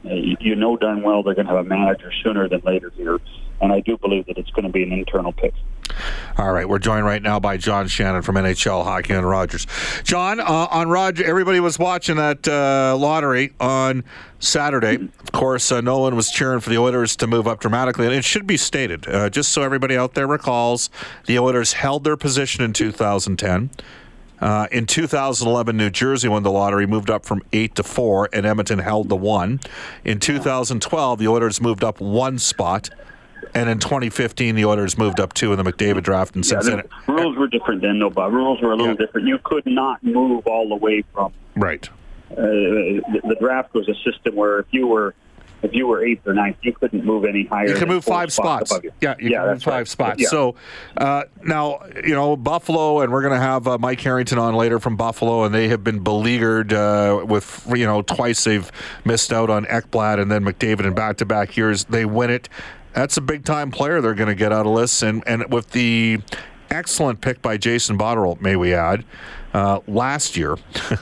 uh, 0.04 0.16
you 0.16 0.36
you 0.40 0.56
know 0.56 0.76
darn 0.78 1.02
well 1.04 1.22
they're 1.24 1.36
going 1.36 1.48
to 1.48 1.54
have 1.56 1.66
a 1.66 1.70
manager 1.70 2.12
sooner 2.24 2.50
than 2.50 2.62
later 2.66 2.92
here. 2.96 3.20
And 3.62 3.72
I 3.72 3.80
do 3.80 3.98
believe 3.98 4.26
that 4.28 4.38
it's 4.38 4.52
going 4.52 4.66
to 4.66 4.72
be 4.72 4.84
an 4.84 4.92
internal 4.92 5.32
pick. 5.32 5.54
All 6.38 6.52
right, 6.52 6.68
we're 6.68 6.80
joined 6.80 7.06
right 7.06 7.22
now 7.22 7.40
by 7.40 7.58
John 7.58 7.88
Shannon 7.88 8.22
from 8.22 8.36
NHL 8.36 8.84
Hockey 8.84 9.16
on 9.16 9.26
Rogers. 9.26 9.66
John, 10.04 10.40
uh, 10.40 10.44
on 10.70 10.90
Roger, 10.90 11.26
everybody 11.26 11.60
was 11.60 11.80
watching 11.80 12.18
that 12.18 12.48
uh, 12.48 12.96
lottery 12.98 13.54
on 13.60 14.04
Saturday. 14.40 14.96
Of 14.96 15.32
course, 15.32 15.72
uh, 15.72 15.82
Nolan 15.82 16.16
was 16.16 16.30
cheering 16.30 16.60
for 16.60 16.70
the 16.70 16.78
Oilers 16.78 17.16
to 17.18 17.28
move 17.28 17.48
up 17.48 17.60
dramatically, 17.60 18.06
and 18.06 18.14
it 18.14 18.24
should 18.24 18.46
be 18.46 18.58
stated, 18.58 19.08
uh, 19.08 19.30
just 19.30 19.52
so 19.52 19.64
everybody 19.64 19.98
out 19.98 20.14
there 20.14 20.28
recalls, 20.28 20.90
the 21.26 21.40
Oilers 21.40 21.74
held 21.74 22.04
their 22.04 22.18
position 22.18 22.64
in 22.64 22.74
2010. 22.74 23.72
Uh, 24.40 24.68
in 24.72 24.86
2011, 24.86 25.76
New 25.76 25.90
Jersey 25.90 26.28
won 26.28 26.44
the 26.44 26.52
lottery, 26.52 26.86
moved 26.86 27.10
up 27.10 27.26
from 27.26 27.42
eight 27.54 27.74
to 27.76 27.84
four, 27.84 28.30
and 28.32 28.46
Edmonton 28.46 28.80
held 28.80 29.10
the 29.10 29.16
one. 29.16 29.60
In 30.06 30.20
2012, 30.20 31.20
the 31.20 31.28
Oilers 31.28 31.60
moved 31.60 31.84
up 31.84 32.00
one 32.00 32.38
spot, 32.38 32.90
and 33.58 33.70
in 33.70 33.80
2015, 33.80 34.56
the 34.56 34.66
Oilers 34.66 34.98
moved 34.98 35.20
up 35.20 35.34
two 35.34 35.52
in 35.54 35.58
the 35.64 35.70
McDavid 35.70 36.04
draft. 36.04 36.36
And 36.36 36.46
Yeah, 36.46 36.60
since 36.60 36.66
then, 36.68 36.84
rules 37.08 37.36
were 37.38 37.48
different 37.48 37.82
then, 37.82 38.00
though, 38.00 38.10
Bob. 38.10 38.34
Rules 38.34 38.62
were 38.62 38.72
a 38.72 38.76
little 38.76 38.94
Yeah. 38.94 39.06
different. 39.06 39.28
You 39.28 39.40
could 39.44 39.66
not 39.66 40.04
move 40.04 40.46
all 40.48 40.70
the 40.70 40.76
way 40.76 41.04
from 41.14 41.34
right, 41.56 41.88
uh, 42.32 42.36
the, 42.36 43.22
the 43.28 43.36
draft 43.40 43.74
was 43.74 43.88
a 43.90 43.96
system 44.10 44.36
where 44.36 44.60
if 44.60 44.68
you 44.72 44.88
were 44.88 45.16
if 45.64 45.74
you 45.74 45.88
were 45.88 46.04
eighth 46.04 46.28
or 46.28 46.34
ninth, 46.34 46.58
you 46.62 46.72
couldn't 46.72 47.04
move 47.04 47.26
any 47.26 47.44
higher. 47.46 47.68
you 47.68 47.74
can 47.74 47.82
than 47.88 47.90
move 47.90 48.06
five 48.06 48.32
spots. 48.32 48.70
above 48.72 48.84
you. 48.84 48.92
Yeah, 49.02 49.16
can 49.16 49.32
move 49.32 49.64
five 49.64 49.74
right. 49.74 49.88
spots. 49.88 50.22
Yeah. 50.22 50.28
So 50.28 50.56
uh, 50.98 51.24
now 51.44 51.80
you 52.04 52.14
know 52.14 52.36
Buffalo, 52.36 53.00
and 53.02 53.12
we're 53.12 53.22
going 53.22 53.34
to 53.34 53.40
have 53.40 53.68
uh, 53.68 53.78
Mike 53.80 54.00
Harrington 54.00 54.38
on 54.38 54.54
later 54.54 54.80
from 54.80 54.96
Buffalo, 54.98 55.44
and 55.46 55.56
they 55.56 55.68
have 55.70 55.84
been 55.84 56.04
beleaguered 56.04 56.74
uh, 56.74 57.26
with 57.28 57.66
you 57.74 57.86
know 57.86 58.02
twice 58.04 58.44
they've 58.44 58.72
missed 59.04 59.34
out 59.34 59.50
on 59.50 59.66
Ekblad 59.66 60.22
and 60.22 60.30
then 60.32 60.44
McDavid 60.44 60.86
in 60.86 60.94
back-to-back 60.94 61.58
years. 61.58 61.86
They 61.86 62.06
win 62.06 62.30
it. 62.30 62.50
That's 62.98 63.16
a 63.16 63.22
big-time 63.22 63.70
player 63.70 64.02
they're 64.02 64.16
going 64.16 64.30
to 64.30 64.34
get 64.34 64.52
out 64.52 64.66
of 64.66 64.76
this, 64.76 65.04
and 65.04 65.22
and 65.28 65.54
with 65.54 65.70
the 65.70 66.20
excellent 66.72 67.22
pick 67.22 67.44
by 67.44 67.56
Jason 67.56 67.96
Botterill, 67.96 68.42
may 68.42 68.56
we 68.56 68.74
add. 68.74 69.06
Uh, 69.54 69.82
last 69.88 70.36
year, 70.36 70.58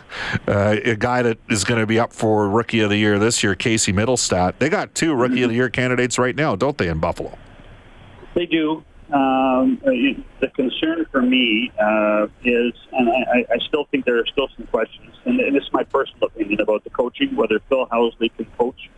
uh, 0.49 0.75
a 0.83 0.97
guy 0.97 1.21
that 1.21 1.37
is 1.49 1.63
going 1.63 1.79
to 1.79 1.87
be 1.87 1.97
up 1.97 2.11
for 2.11 2.49
Rookie 2.49 2.81
of 2.81 2.89
the 2.89 2.97
Year 2.97 3.17
this 3.17 3.41
year, 3.41 3.55
Casey 3.55 3.93
Mittelstadt. 3.93 4.59
They 4.59 4.67
got 4.67 4.93
two 4.93 5.15
Rookie 5.15 5.43
of 5.43 5.49
the 5.49 5.55
Year 5.55 5.69
candidates 5.69 6.19
right 6.19 6.35
now, 6.35 6.57
don't 6.57 6.77
they, 6.77 6.89
in 6.89 6.99
Buffalo? 6.99 7.37
They 8.33 8.45
do. 8.45 8.83
Um, 9.13 9.79
the 9.85 10.49
concern 10.53 11.05
for 11.13 11.21
me 11.21 11.71
uh, 11.81 12.27
is, 12.43 12.73
and 12.91 13.09
I, 13.09 13.45
I 13.53 13.57
still 13.69 13.85
think 13.85 14.03
there 14.03 14.19
are 14.19 14.27
still 14.27 14.49
some 14.57 14.67
questions, 14.67 15.15
and 15.23 15.39
this 15.39 15.63
is 15.63 15.69
my 15.71 15.83
personal 15.83 16.27
opinion 16.27 16.59
about 16.59 16.83
the 16.83 16.89
coaching, 16.89 17.37
whether 17.37 17.61
Phil 17.69 17.87
Housley 17.87 18.35
can 18.35 18.47
coach 18.57 18.89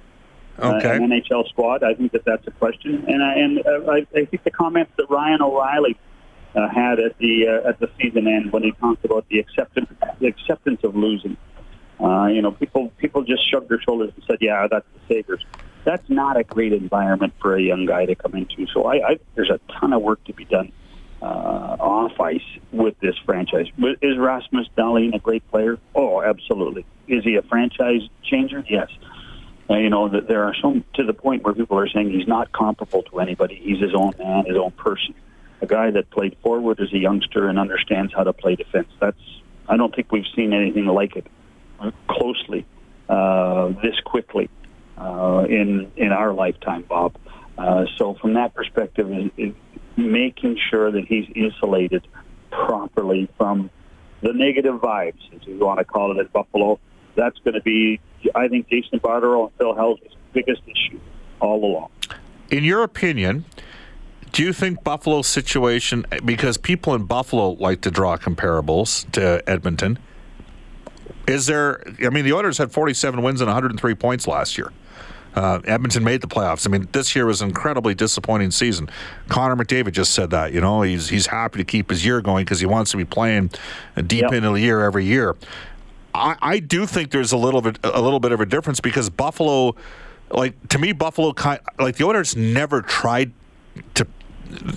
okay. 0.59 0.89
uh, 0.89 0.93
an 0.93 1.09
NHL 1.09 1.47
squad. 1.49 1.83
I 1.83 1.93
think 1.93 2.11
that 2.11 2.25
that's 2.25 2.45
a 2.47 2.51
question, 2.51 3.05
and 3.07 3.23
I, 3.23 3.33
and 3.35 3.59
uh, 3.59 3.91
I, 3.91 4.07
I 4.19 4.25
think 4.25 4.43
the 4.43 4.51
comments 4.51 4.91
that 4.97 5.09
Ryan 5.09 5.41
O'Reilly 5.41 5.97
uh, 6.55 6.67
had 6.69 6.99
at 6.99 7.17
the 7.19 7.47
uh, 7.47 7.69
at 7.69 7.79
the 7.79 7.89
season 7.99 8.27
end 8.27 8.51
when 8.51 8.63
he 8.63 8.71
talked 8.73 9.05
about 9.05 9.27
the 9.29 9.39
acceptance 9.39 9.89
the 10.19 10.27
acceptance 10.27 10.83
of 10.83 10.95
losing. 10.95 11.37
Uh, 11.99 12.27
you 12.27 12.41
know, 12.41 12.51
people 12.51 12.91
people 12.97 13.23
just 13.23 13.49
shrugged 13.49 13.69
their 13.69 13.81
shoulders 13.81 14.11
and 14.15 14.23
said, 14.25 14.37
"Yeah, 14.41 14.67
that's 14.69 14.85
the 14.93 15.15
Sabres." 15.15 15.45
That's 15.83 16.09
not 16.09 16.35
a 16.35 16.43
great 16.43 16.73
environment 16.73 17.33
for 17.41 17.55
a 17.55 17.61
young 17.61 17.85
guy 17.85 18.05
to 18.05 18.15
come 18.15 18.35
into. 18.35 18.67
So 18.73 18.85
I, 18.85 19.11
I 19.11 19.19
there's 19.35 19.49
a 19.49 19.59
ton 19.79 19.93
of 19.93 20.01
work 20.01 20.23
to 20.25 20.33
be 20.33 20.45
done 20.45 20.71
uh, 21.21 21.25
off 21.79 22.19
ice 22.19 22.41
with 22.71 22.99
this 22.99 23.15
franchise. 23.25 23.67
Is 24.01 24.17
Rasmus 24.17 24.67
Dahlin 24.77 25.15
a 25.15 25.19
great 25.19 25.49
player? 25.49 25.79
Oh, 25.95 26.21
absolutely. 26.21 26.85
Is 27.07 27.23
he 27.23 27.35
a 27.35 27.41
franchise 27.41 28.01
changer? 28.23 28.63
Yes. 28.69 28.89
Uh, 29.69 29.75
you 29.75 29.89
know, 29.89 30.07
that 30.09 30.27
there 30.27 30.43
are 30.43 30.55
some 30.61 30.83
to 30.93 31.03
the 31.03 31.13
point 31.13 31.43
where 31.43 31.53
people 31.53 31.77
are 31.77 31.89
saying 31.89 32.09
he's 32.09 32.27
not 32.27 32.51
comparable 32.53 33.03
to 33.03 33.19
anybody. 33.19 33.55
He's 33.55 33.79
his 33.79 33.93
own 33.93 34.13
man, 34.17 34.45
his 34.45 34.55
own 34.55 34.71
person. 34.71 35.13
A 35.61 35.65
guy 35.65 35.91
that 35.91 36.09
played 36.09 36.37
forward 36.41 36.79
as 36.79 36.93
a 36.93 36.97
youngster 36.97 37.49
and 37.49 37.59
understands 37.59 38.13
how 38.13 38.23
to 38.23 38.31
play 38.31 38.55
defense. 38.55 38.87
That's 38.99 39.19
I 39.67 39.75
don't 39.75 39.93
think 39.93 40.11
we've 40.11 40.27
seen 40.35 40.53
anything 40.53 40.85
like 40.85 41.15
it 41.15 41.27
closely 42.07 42.65
uh, 43.09 43.67
this 43.81 43.99
quickly 44.05 44.49
uh, 44.97 45.45
in 45.49 45.91
in 45.97 46.11
our 46.11 46.33
lifetime, 46.33 46.83
Bob. 46.83 47.17
Uh, 47.57 47.85
so 47.97 48.13
from 48.13 48.33
that 48.35 48.53
perspective, 48.53 49.09
making 49.95 50.59
sure 50.69 50.91
that 50.91 51.05
he's 51.05 51.27
insulated 51.35 52.07
properly 52.51 53.27
from 53.37 53.69
the 54.21 54.33
negative 54.33 54.75
vibes, 54.75 55.19
as 55.35 55.45
you 55.47 55.57
want 55.57 55.79
to 55.79 55.85
call 55.85 56.11
it, 56.11 56.19
at 56.19 56.31
Buffalo. 56.31 56.79
That's 57.15 57.37
going 57.39 57.55
to 57.55 57.61
be, 57.61 57.99
I 58.35 58.47
think, 58.47 58.69
Jason 58.69 58.99
Botterill 58.99 59.47
and 59.47 59.57
Phil 59.57 59.73
Housley's 59.73 60.15
biggest 60.33 60.61
issue 60.67 60.99
all 61.39 61.63
along. 61.63 61.89
In 62.49 62.63
your 62.63 62.83
opinion, 62.83 63.45
do 64.31 64.43
you 64.43 64.53
think 64.53 64.83
Buffalo's 64.83 65.27
situation, 65.27 66.05
because 66.25 66.57
people 66.57 66.93
in 66.93 67.05
Buffalo 67.05 67.51
like 67.51 67.81
to 67.81 67.91
draw 67.91 68.17
comparables 68.17 69.09
to 69.11 69.41
Edmonton, 69.47 69.99
is 71.27 71.45
there, 71.45 71.83
I 72.03 72.09
mean, 72.09 72.23
the 72.23 72.33
Oilers 72.33 72.57
had 72.57 72.71
47 72.71 73.21
wins 73.21 73.41
and 73.41 73.47
103 73.47 73.95
points 73.95 74.27
last 74.27 74.57
year. 74.57 74.71
Uh, 75.35 75.59
Edmonton 75.65 76.03
made 76.03 76.21
the 76.21 76.27
playoffs. 76.27 76.65
I 76.65 76.71
mean, 76.71 76.87
this 76.93 77.15
year 77.15 77.27
was 77.27 77.41
an 77.41 77.49
incredibly 77.49 77.93
disappointing 77.93 78.49
season. 78.49 78.89
Connor 79.27 79.55
McDavid 79.55 79.91
just 79.91 80.13
said 80.13 80.31
that. 80.31 80.51
You 80.51 80.61
know, 80.61 80.81
he's 80.81 81.09
he's 81.09 81.27
happy 81.27 81.59
to 81.59 81.63
keep 81.63 81.91
his 81.91 82.03
year 82.03 82.21
going 82.21 82.43
because 82.43 82.59
he 82.59 82.65
wants 82.65 82.89
to 82.91 82.97
be 82.97 83.05
playing 83.05 83.51
deep 84.07 84.23
yep. 84.23 84.33
into 84.33 84.49
the 84.49 84.59
year 84.59 84.81
every 84.83 85.05
year. 85.05 85.35
I, 86.17 86.37
I 86.41 86.59
do 86.59 86.85
think 86.85 87.11
there's 87.11 87.31
a 87.31 87.37
little 87.37 87.61
bit 87.61 87.79
a 87.83 88.01
little 88.01 88.19
bit 88.19 88.31
of 88.31 88.41
a 88.41 88.45
difference 88.45 88.79
because 88.79 89.09
Buffalo, 89.09 89.75
like 90.31 90.67
to 90.69 90.79
me, 90.79 90.91
Buffalo 90.91 91.33
kind 91.33 91.59
like 91.79 91.95
the 91.95 92.05
owners 92.05 92.35
never 92.35 92.81
tried 92.81 93.31
to 93.95 94.07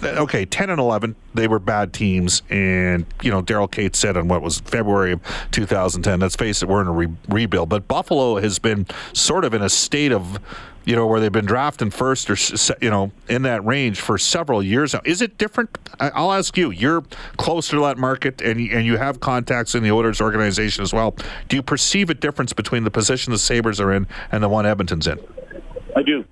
okay, 0.02 0.44
10 0.44 0.70
and 0.70 0.80
11, 0.80 1.14
they 1.34 1.48
were 1.48 1.58
bad 1.58 1.92
teams. 1.92 2.42
And, 2.50 3.06
you 3.22 3.30
know, 3.30 3.42
Daryl 3.42 3.70
Katz 3.70 3.98
said 3.98 4.16
on 4.16 4.28
what 4.28 4.42
was 4.42 4.60
February 4.60 5.12
of 5.12 5.20
2010, 5.52 6.20
let's 6.20 6.36
face 6.36 6.62
it, 6.62 6.68
we're 6.68 6.80
in 6.80 6.88
a 6.88 6.92
re- 6.92 7.16
rebuild. 7.28 7.68
But 7.68 7.88
Buffalo 7.88 8.36
has 8.40 8.58
been 8.58 8.86
sort 9.12 9.44
of 9.44 9.54
in 9.54 9.62
a 9.62 9.68
state 9.68 10.12
of, 10.12 10.38
you 10.84 10.96
know, 10.96 11.06
where 11.06 11.20
they've 11.20 11.30
been 11.30 11.46
drafting 11.46 11.90
first 11.90 12.30
or, 12.30 12.36
you 12.80 12.90
know, 12.90 13.12
in 13.28 13.42
that 13.42 13.64
range 13.64 14.00
for 14.00 14.18
several 14.18 14.62
years 14.62 14.94
now. 14.94 15.00
Is 15.04 15.20
it 15.20 15.38
different? 15.38 15.78
I'll 15.98 16.32
ask 16.32 16.56
you. 16.56 16.70
You're 16.70 17.02
closer 17.36 17.76
to 17.76 17.82
that 17.82 17.98
market 17.98 18.40
and, 18.40 18.60
and 18.70 18.86
you 18.86 18.96
have 18.96 19.20
contacts 19.20 19.74
in 19.74 19.82
the 19.82 19.90
Oilers 19.90 20.20
organization 20.20 20.82
as 20.82 20.92
well. 20.92 21.14
Do 21.48 21.56
you 21.56 21.62
perceive 21.62 22.10
a 22.10 22.14
difference 22.14 22.52
between 22.52 22.84
the 22.84 22.90
position 22.90 23.32
the 23.32 23.38
Sabres 23.38 23.80
are 23.80 23.92
in 23.92 24.06
and 24.32 24.42
the 24.42 24.48
one 24.48 24.66
Edmonton's 24.66 25.06
in? 25.06 25.18
I 25.94 26.02
do. 26.02 26.24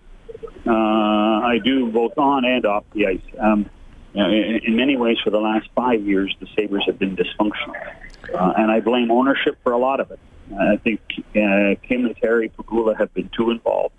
Uh, 0.66 0.72
I 0.72 1.58
do 1.62 1.90
both 1.90 2.16
on 2.18 2.44
and 2.44 2.64
off 2.66 2.84
the 2.92 3.06
ice. 3.06 3.20
Um, 3.38 3.68
you 4.12 4.22
know, 4.22 4.30
in, 4.30 4.60
in, 4.64 4.76
many 4.76 4.96
ways, 4.96 5.18
for 5.22 5.30
the 5.30 5.38
last 5.38 5.68
five 5.74 6.02
years, 6.02 6.34
the 6.40 6.46
Sabres 6.56 6.84
have 6.86 6.98
been 6.98 7.16
dysfunctional, 7.16 7.76
uh, 8.34 8.54
and 8.56 8.70
I 8.70 8.80
blame 8.80 9.10
ownership 9.10 9.58
for 9.62 9.72
a 9.72 9.78
lot 9.78 10.00
of 10.00 10.10
it. 10.10 10.18
I 10.58 10.76
think 10.76 11.00
uh, 11.30 11.74
Kim 11.86 12.06
and 12.06 12.16
Terry 12.16 12.50
Pegula 12.50 12.98
have 12.98 13.12
been 13.14 13.30
too 13.36 13.50
involved. 13.50 13.94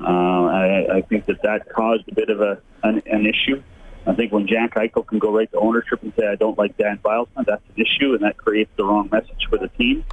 Uh, 0.00 0.04
I, 0.04 0.96
I 0.96 1.00
think 1.02 1.26
that 1.26 1.42
that 1.42 1.72
caused 1.72 2.08
a 2.08 2.14
bit 2.14 2.30
of 2.30 2.40
a 2.40 2.60
an, 2.82 3.02
an 3.06 3.26
issue. 3.26 3.62
I 4.06 4.14
think 4.14 4.32
when 4.32 4.46
Jack 4.46 4.74
Eichel 4.74 5.06
can 5.06 5.18
go 5.18 5.32
right 5.32 5.50
to 5.52 5.58
ownership 5.58 6.02
and 6.02 6.12
say, 6.18 6.26
"I 6.26 6.34
don't 6.34 6.58
like 6.58 6.76
Dan 6.76 6.98
Bylsma," 6.98 7.44
that's 7.46 7.62
an 7.76 7.82
issue, 7.82 8.12
and 8.14 8.22
that 8.22 8.36
creates 8.36 8.70
the 8.76 8.84
wrong 8.84 9.08
message 9.10 9.46
for 9.48 9.58
the 9.58 9.68
team. 9.68 10.04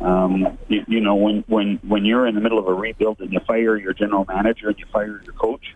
Um, 0.00 0.58
you, 0.68 0.84
you 0.88 1.00
know, 1.00 1.14
when 1.14 1.44
when 1.46 1.78
when 1.86 2.04
you're 2.04 2.26
in 2.26 2.34
the 2.34 2.40
middle 2.40 2.58
of 2.58 2.66
a 2.66 2.74
rebuild 2.74 3.20
and 3.20 3.32
you 3.32 3.40
fire 3.40 3.76
your 3.76 3.92
general 3.92 4.24
manager 4.26 4.68
and 4.68 4.78
you 4.78 4.86
fire 4.92 5.22
your 5.24 5.34
coach, 5.34 5.74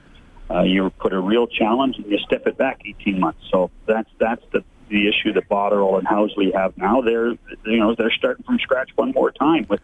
uh, 0.50 0.62
you 0.62 0.90
put 0.98 1.12
a 1.12 1.20
real 1.20 1.46
challenge 1.46 1.96
and 1.96 2.06
you 2.06 2.18
step 2.18 2.46
it 2.46 2.56
back 2.56 2.80
18 2.84 3.20
months. 3.20 3.40
So 3.50 3.70
that's 3.86 4.10
that's 4.18 4.42
the 4.52 4.64
the 4.88 5.08
issue 5.08 5.32
that 5.32 5.48
Botterill 5.48 5.98
and 5.98 6.06
Housley 6.06 6.54
have 6.54 6.76
now. 6.76 7.00
They're 7.00 7.30
you 7.30 7.78
know 7.78 7.94
they're 7.94 8.12
starting 8.12 8.44
from 8.44 8.58
scratch 8.58 8.90
one 8.96 9.12
more 9.12 9.30
time 9.30 9.66
with 9.68 9.80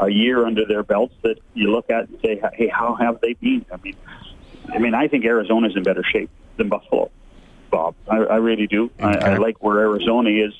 a 0.00 0.08
year 0.08 0.44
under 0.46 0.64
their 0.64 0.82
belts 0.82 1.14
that 1.22 1.38
you 1.54 1.70
look 1.70 1.90
at 1.90 2.08
and 2.08 2.18
say, 2.20 2.40
hey, 2.54 2.68
how 2.68 2.94
have 2.94 3.20
they 3.20 3.34
been? 3.34 3.64
I 3.72 3.76
mean, 3.76 3.96
I 4.72 4.78
mean, 4.78 4.94
I 4.94 5.08
think 5.08 5.24
Arizona's 5.24 5.76
in 5.76 5.82
better 5.82 6.02
shape 6.04 6.30
than 6.56 6.68
Buffalo. 6.68 7.10
Bob, 7.70 7.94
I, 8.08 8.18
I 8.18 8.36
really 8.36 8.66
do. 8.66 8.90
Okay. 9.00 9.04
I, 9.04 9.34
I 9.34 9.36
like 9.38 9.62
where 9.62 9.80
Arizona 9.80 10.30
is 10.30 10.52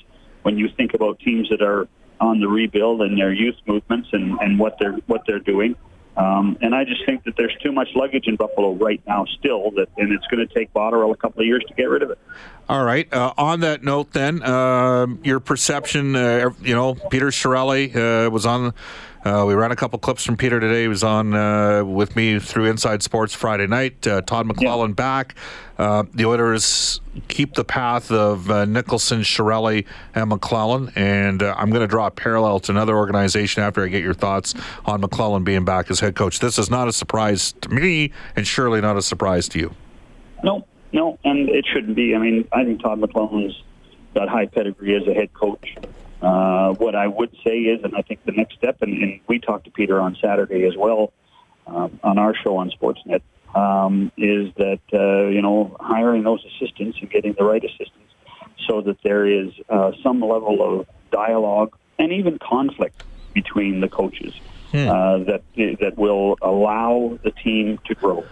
when 0.43 0.57
you 0.57 0.69
think 0.69 0.93
about 0.93 1.19
teams 1.19 1.49
that 1.49 1.61
are 1.61 1.87
on 2.19 2.39
the 2.39 2.47
rebuild 2.47 3.01
and 3.01 3.17
their 3.17 3.33
youth 3.33 3.55
movements 3.65 4.09
and, 4.13 4.39
and 4.39 4.59
what 4.59 4.77
they're 4.79 4.93
what 5.07 5.23
they're 5.25 5.39
doing. 5.39 5.75
Um, 6.17 6.57
and 6.61 6.73
I 6.73 6.85
just 6.85 7.05
think 7.05 7.23
that 7.25 7.35
there's 7.35 7.55
too 7.61 7.71
much 7.71 7.89
luggage 7.93 8.27
in 8.27 8.37
Buffalo 8.37 8.73
right 8.73 9.01
now 9.05 9.25
still, 9.25 9.71
that, 9.71 9.89
and 9.97 10.13
it's 10.13 10.25
going 10.27 10.47
to 10.47 10.53
take 10.53 10.71
Botterill 10.73 11.13
a 11.13 11.17
couple 11.17 11.41
of 11.41 11.47
years 11.47 11.63
to 11.67 11.73
get 11.73 11.85
rid 11.89 12.03
of 12.03 12.09
it. 12.09 12.17
All 12.69 12.83
right. 12.83 13.11
Uh, 13.13 13.33
on 13.37 13.59
that 13.59 13.83
note, 13.83 14.11
then, 14.13 14.41
uh, 14.41 15.07
your 15.23 15.39
perception, 15.39 16.15
uh, 16.15 16.51
you 16.61 16.73
know, 16.73 16.95
Peter 17.11 17.27
Chiarelli 17.27 17.95
uh, 17.95 18.29
was 18.31 18.45
on 18.45 18.73
uh, 19.25 19.43
we 19.45 19.55
ran 19.55 19.71
a 19.71 19.75
couple 19.75 19.97
clips 19.97 20.23
from 20.23 20.37
Peter 20.37 20.59
today. 20.59 20.83
He 20.83 20.87
was 20.87 21.03
on 21.03 21.33
uh, 21.33 21.83
with 21.83 22.15
me 22.15 22.37
through 22.37 22.65
Inside 22.65 23.01
Sports 23.01 23.33
Friday 23.33 23.65
night. 23.65 24.05
Uh, 24.05 24.21
Todd 24.21 24.47
McLellan 24.47 24.89
yeah. 24.89 24.93
back. 24.93 25.35
Uh, 25.79 26.03
the 26.13 26.25
Oilers 26.25 27.01
keep 27.27 27.55
the 27.55 27.63
path 27.63 28.11
of 28.11 28.51
uh, 28.51 28.65
Nicholson, 28.65 29.21
Chiarelli, 29.21 29.85
and 30.13 30.31
McLellan. 30.31 30.95
And 30.95 31.41
uh, 31.41 31.55
I'm 31.57 31.71
going 31.71 31.81
to 31.81 31.87
draw 31.87 32.05
a 32.05 32.11
parallel 32.11 32.59
to 32.61 32.71
another 32.71 32.95
organization 32.95 33.63
after 33.63 33.83
I 33.83 33.87
get 33.87 34.03
your 34.03 34.13
thoughts 34.13 34.53
on 34.85 35.01
McLellan 35.01 35.43
being 35.43 35.65
back 35.65 35.89
as 35.89 35.99
head 35.99 36.15
coach. 36.15 36.39
This 36.39 36.59
is 36.59 36.69
not 36.69 36.87
a 36.87 36.93
surprise 36.93 37.53
to 37.61 37.69
me, 37.69 38.11
and 38.35 38.45
surely 38.45 38.79
not 38.79 38.95
a 38.95 39.01
surprise 39.01 39.49
to 39.49 39.59
you. 39.59 39.73
No, 40.43 40.67
no, 40.93 41.17
and 41.23 41.49
it 41.49 41.65
shouldn't 41.65 41.95
be. 41.95 42.13
I 42.13 42.19
mean, 42.19 42.47
I 42.53 42.63
think 42.63 42.79
Todd 42.79 42.99
McLellan's 42.99 43.59
got 44.13 44.29
high 44.29 44.45
pedigree 44.45 44.95
as 44.95 45.07
a 45.07 45.15
head 45.15 45.33
coach. 45.33 45.75
Uh, 46.21 46.73
what 46.73 46.95
I 46.95 47.07
would 47.07 47.35
say 47.45 47.57
is, 47.59 47.83
and 47.83 47.95
I 47.95 48.01
think 48.01 48.23
the 48.25 48.31
next 48.31 48.55
step, 48.55 48.81
and, 48.81 49.01
and 49.03 49.19
we 49.27 49.39
talked 49.39 49.65
to 49.65 49.71
Peter 49.71 49.99
on 49.99 50.17
Saturday 50.21 50.65
as 50.65 50.75
well 50.75 51.11
um, 51.67 51.99
on 52.03 52.17
our 52.17 52.33
show 52.33 52.57
on 52.57 52.71
Sportsnet, 52.71 53.21
um, 53.53 54.11
is 54.17 54.53
that 54.55 54.79
uh, 54.93 55.27
you 55.27 55.41
know 55.41 55.75
hiring 55.79 56.23
those 56.23 56.43
assistants 56.45 56.97
and 57.01 57.09
getting 57.09 57.33
the 57.33 57.43
right 57.43 57.63
assistants, 57.63 58.13
so 58.67 58.81
that 58.81 58.97
there 59.03 59.25
is 59.25 59.51
uh, 59.69 59.91
some 60.03 60.21
level 60.21 60.79
of 60.79 60.87
dialogue 61.11 61.75
and 61.99 62.11
even 62.11 62.39
conflict 62.39 63.03
between 63.33 63.81
the 63.81 63.89
coaches 63.89 64.33
hmm. 64.71 64.87
uh, 64.87 65.17
that 65.19 65.43
that 65.81 65.97
will 65.97 66.37
allow 66.41 67.19
the 67.23 67.31
team 67.31 67.77
to 67.85 67.93
grow. 67.93 68.23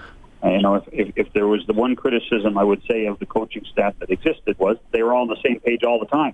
Uh, 0.43 0.49
you 0.49 0.61
know, 0.61 0.75
if, 0.75 0.83
if, 0.91 1.13
if 1.15 1.33
there 1.33 1.47
was 1.47 1.65
the 1.67 1.73
one 1.73 1.95
criticism 1.95 2.57
I 2.57 2.63
would 2.63 2.81
say 2.89 3.05
of 3.05 3.19
the 3.19 3.25
coaching 3.25 3.65
staff 3.71 3.93
that 3.99 4.09
existed 4.09 4.57
was 4.57 4.77
they 4.91 5.03
were 5.03 5.13
all 5.13 5.21
on 5.21 5.27
the 5.27 5.41
same 5.45 5.59
page 5.59 5.83
all 5.83 5.99
the 5.99 6.05
time 6.05 6.33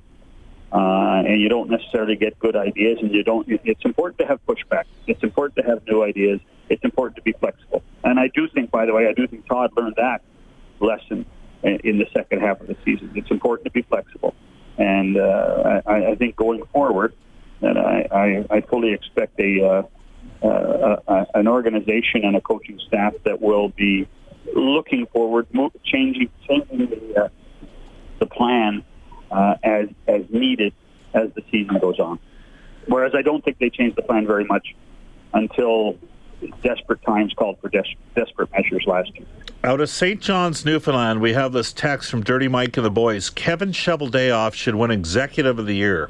uh, 0.72 1.24
and 1.26 1.42
you 1.42 1.50
don't 1.50 1.70
necessarily 1.70 2.16
get 2.16 2.38
good 2.40 2.56
ideas, 2.56 3.00
and 3.02 3.12
you 3.12 3.24
don't. 3.24 3.48
It's 3.48 3.84
important 3.86 4.20
to 4.20 4.28
have 4.28 4.40
pushback. 4.46 4.84
It's 5.08 5.24
important 5.24 5.56
to 5.58 5.64
have 5.64 5.86
new 5.88 6.04
ideas. 6.04 6.40
It's 6.70 6.84
important 6.84 7.16
to 7.16 7.22
be 7.24 7.34
flexible. 7.34 7.84
And 8.04 8.20
I 8.20 8.28
do 8.28 8.48
think, 8.48 8.70
by 8.70 8.86
the 8.86 8.94
way, 8.94 9.08
I 9.08 9.14
do 9.14 9.28
think 9.28 9.48
Todd 9.48 9.72
learned 9.76 9.96
that 9.98 10.22
lesson 10.80 11.26
in 11.64 11.98
the 11.98 12.06
second 12.14 12.42
half 12.42 12.62
of 12.62 12.68
the 12.68 12.78
season. 12.86 13.12
It's 13.16 13.32
important 13.32 13.66
to 13.66 13.72
be 13.72 13.82
flexible, 13.82 14.36
and 14.78 15.18
uh, 15.18 15.82
I, 15.86 16.12
I 16.12 16.16
think 16.16 16.36
going 16.36 16.64
forward, 16.68 17.14
that 17.62 17.78
I, 17.78 18.08
I, 18.12 18.58
I 18.58 18.62
fully 18.62 18.94
expect 18.94 19.40
a, 19.40 19.88
uh, 20.44 20.46
uh, 20.46 21.26
an 21.34 21.48
organization 21.48 22.24
and 22.24 22.36
a 22.36 22.42
coaching 22.42 22.80
staff 22.88 23.14
that 23.26 23.42
will 23.42 23.70
be 23.70 24.08
looking 24.56 25.06
forward, 25.08 25.48
changing, 25.84 26.30
changing 26.48 26.90
the, 26.90 27.26
uh, 27.26 27.30
the 28.20 28.26
plan 28.26 28.84
uh, 29.32 29.56
as 29.64 29.88
as 30.08 30.24
needed 30.30 30.74
as 31.14 31.30
the 31.34 31.44
season 31.52 31.78
goes 31.80 32.00
on. 32.00 32.20
Whereas 32.88 33.14
I 33.16 33.22
don't 33.22 33.44
think 33.44 33.60
they 33.60 33.70
changed 33.70 33.96
the 33.96 34.02
plan 34.02 34.26
very 34.26 34.46
much 34.46 34.76
until 35.34 35.98
desperate 36.64 37.02
times 37.04 37.34
called 37.34 37.58
for 37.62 37.70
des- 37.70 37.96
desperate 38.16 38.50
measures 38.52 38.84
last 38.88 39.12
year. 39.16 39.26
Out 39.64 39.82
of 39.82 39.90
St. 39.90 40.22
John's, 40.22 40.64
Newfoundland, 40.64 41.22
we 41.22 41.34
have 41.34 41.52
this 41.52 41.74
text 41.74 42.10
from 42.10 42.24
Dirty 42.24 42.48
Mike 42.48 42.78
and 42.78 42.86
the 42.86 42.92
boys. 42.92 43.30
Kevin 43.30 43.72
Cheveldayoff 43.72 44.54
should 44.54 44.76
win 44.76 44.90
Executive 44.90 45.60
of 45.60 45.66
the 45.66 45.76
Year. 45.76 46.10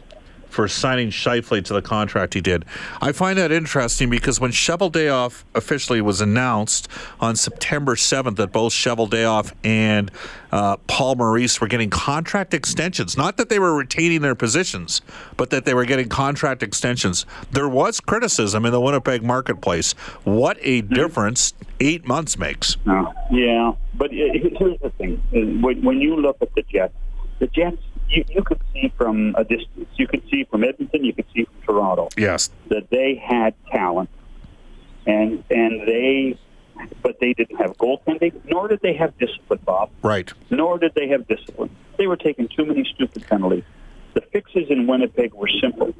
For 0.49 0.67
signing 0.67 1.09
Scheifele 1.09 1.63
to 1.65 1.73
the 1.73 1.81
contract 1.81 2.33
he 2.33 2.41
did. 2.41 2.65
I 3.01 3.11
find 3.11 3.37
that 3.37 3.51
interesting 3.51 4.09
because 4.09 4.39
when 4.39 4.51
Cheveldayoff 4.51 5.43
officially 5.55 6.01
was 6.01 6.21
announced 6.21 6.87
on 7.19 7.35
September 7.35 7.95
7th 7.95 8.35
that 8.37 8.51
both 8.51 8.73
Cheveldayoff 8.73 9.53
and 9.63 10.11
uh, 10.51 10.77
Paul 10.87 11.15
Maurice 11.15 11.61
were 11.61 11.67
getting 11.67 11.89
contract 11.89 12.53
extensions, 12.53 13.15
not 13.15 13.37
that 13.37 13.49
they 13.49 13.59
were 13.59 13.75
retaining 13.75 14.21
their 14.21 14.35
positions, 14.35 15.01
but 15.37 15.51
that 15.51 15.65
they 15.65 15.73
were 15.73 15.85
getting 15.85 16.09
contract 16.09 16.63
extensions, 16.63 17.25
there 17.51 17.69
was 17.69 17.99
criticism 17.99 18.65
in 18.65 18.71
the 18.71 18.81
Winnipeg 18.81 19.23
marketplace. 19.23 19.93
What 20.23 20.57
a 20.61 20.81
mm-hmm. 20.81 20.93
difference 20.93 21.53
eight 21.79 22.07
months 22.07 22.37
makes. 22.37 22.77
Uh, 22.87 23.05
yeah, 23.31 23.73
but 23.95 24.11
here's 24.11 24.79
the 24.79 24.91
thing. 24.97 25.21
When 25.61 26.01
you 26.01 26.15
look 26.15 26.37
at 26.41 26.53
the 26.55 26.63
Jets, 26.63 26.93
the 27.39 27.47
Jets 27.47 27.81
you, 28.09 28.25
you 28.29 28.43
could 28.43 28.59
see 28.73 28.91
from 28.97 29.35
a 29.37 29.43
distance. 29.43 29.87
You 29.95 30.07
could 30.07 30.23
see 30.29 30.43
from 30.45 30.63
Edmonton. 30.63 31.03
You 31.03 31.13
could 31.13 31.25
see 31.33 31.45
from 31.45 31.61
Toronto. 31.61 32.09
Yes, 32.17 32.49
that 32.67 32.89
they 32.89 33.15
had 33.15 33.53
talent, 33.71 34.09
and 35.05 35.43
and 35.49 35.81
they, 35.87 36.37
but 37.01 37.19
they 37.19 37.33
didn't 37.33 37.57
have 37.57 37.77
goaltending, 37.77 38.33
nor 38.45 38.67
did 38.67 38.81
they 38.81 38.93
have 38.93 39.17
discipline, 39.17 39.59
Bob. 39.63 39.89
Right. 40.01 40.31
Nor 40.49 40.79
did 40.79 40.93
they 40.95 41.07
have 41.09 41.27
discipline. 41.27 41.75
They 41.97 42.07
were 42.07 42.17
taking 42.17 42.47
too 42.47 42.65
many 42.65 42.83
stupid 42.95 43.27
penalties. 43.27 43.63
The 44.13 44.21
fixes 44.21 44.69
in 44.69 44.87
Winnipeg 44.87 45.33
were 45.33 45.49
simple, 45.61 45.93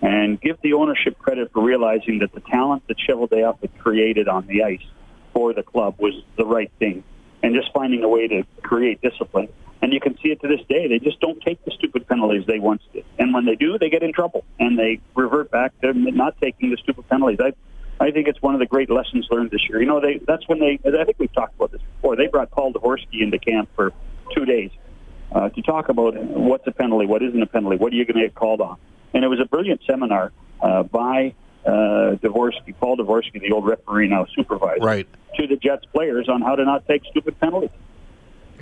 and 0.00 0.40
give 0.40 0.58
the 0.62 0.74
ownership 0.74 1.18
credit 1.18 1.50
for 1.52 1.62
realizing 1.62 2.20
that 2.20 2.32
the 2.32 2.40
talent 2.40 2.86
that 2.88 2.96
Cheveldayoff 2.98 3.60
had 3.60 3.76
created 3.78 4.28
on 4.28 4.46
the 4.46 4.62
ice 4.62 4.84
for 5.32 5.52
the 5.52 5.62
club 5.62 5.96
was 5.98 6.14
the 6.36 6.46
right 6.46 6.70
thing, 6.78 7.02
and 7.42 7.54
just 7.54 7.72
finding 7.72 8.04
a 8.04 8.08
way 8.08 8.28
to 8.28 8.44
create 8.62 9.00
discipline 9.02 9.48
and 9.82 9.92
you 9.92 10.00
can 10.00 10.16
see 10.22 10.30
it 10.30 10.40
to 10.40 10.48
this 10.48 10.60
day. 10.68 10.86
They 10.86 11.00
just 11.00 11.20
don't 11.20 11.40
take 11.42 11.62
the 11.64 11.72
stupid 11.72 12.06
penalties 12.06 12.44
they 12.46 12.60
once 12.60 12.82
did. 12.92 13.04
And 13.18 13.34
when 13.34 13.44
they 13.44 13.56
do, 13.56 13.78
they 13.78 13.90
get 13.90 14.02
in 14.04 14.12
trouble 14.12 14.44
and 14.60 14.78
they 14.78 15.00
revert 15.14 15.50
back 15.50 15.78
to 15.80 15.92
not 15.92 16.40
taking 16.40 16.70
the 16.70 16.76
stupid 16.76 17.08
penalties. 17.08 17.40
I, 17.40 17.52
I 18.02 18.12
think 18.12 18.28
it's 18.28 18.40
one 18.40 18.54
of 18.54 18.60
the 18.60 18.66
great 18.66 18.90
lessons 18.90 19.26
learned 19.30 19.50
this 19.50 19.68
year. 19.68 19.80
You 19.80 19.86
know, 19.86 20.00
they 20.00 20.20
that's 20.26 20.46
when 20.48 20.60
they. 20.60 20.78
I 20.86 21.04
think 21.04 21.18
we've 21.18 21.32
talked 21.32 21.56
about 21.56 21.72
this 21.72 21.82
before. 21.96 22.16
They 22.16 22.28
brought 22.28 22.50
Paul 22.52 22.72
Devorski 22.72 23.22
into 23.22 23.38
camp 23.38 23.68
for 23.74 23.92
two 24.34 24.44
days 24.44 24.70
uh, 25.32 25.48
to 25.48 25.62
talk 25.62 25.88
about 25.88 26.16
what's 26.16 26.66
a 26.66 26.72
penalty, 26.72 27.06
what 27.06 27.22
isn't 27.22 27.42
a 27.42 27.46
penalty, 27.46 27.76
what 27.76 27.92
are 27.92 27.96
you 27.96 28.04
going 28.04 28.16
to 28.16 28.22
get 28.22 28.34
called 28.34 28.60
on. 28.60 28.76
And 29.14 29.24
it 29.24 29.28
was 29.28 29.40
a 29.40 29.46
brilliant 29.46 29.80
seminar 29.86 30.32
uh, 30.60 30.84
by 30.84 31.34
uh, 31.66 32.16
Devorski, 32.22 32.74
Paul 32.78 32.96
Devorski, 32.96 33.40
the 33.40 33.52
old 33.52 33.66
referee 33.66 34.08
now 34.08 34.26
supervisor, 34.34 34.80
right. 34.80 35.08
to 35.36 35.46
the 35.46 35.56
Jets 35.56 35.84
players 35.86 36.28
on 36.28 36.40
how 36.40 36.56
to 36.56 36.64
not 36.64 36.86
take 36.86 37.04
stupid 37.10 37.38
penalties. 37.40 37.70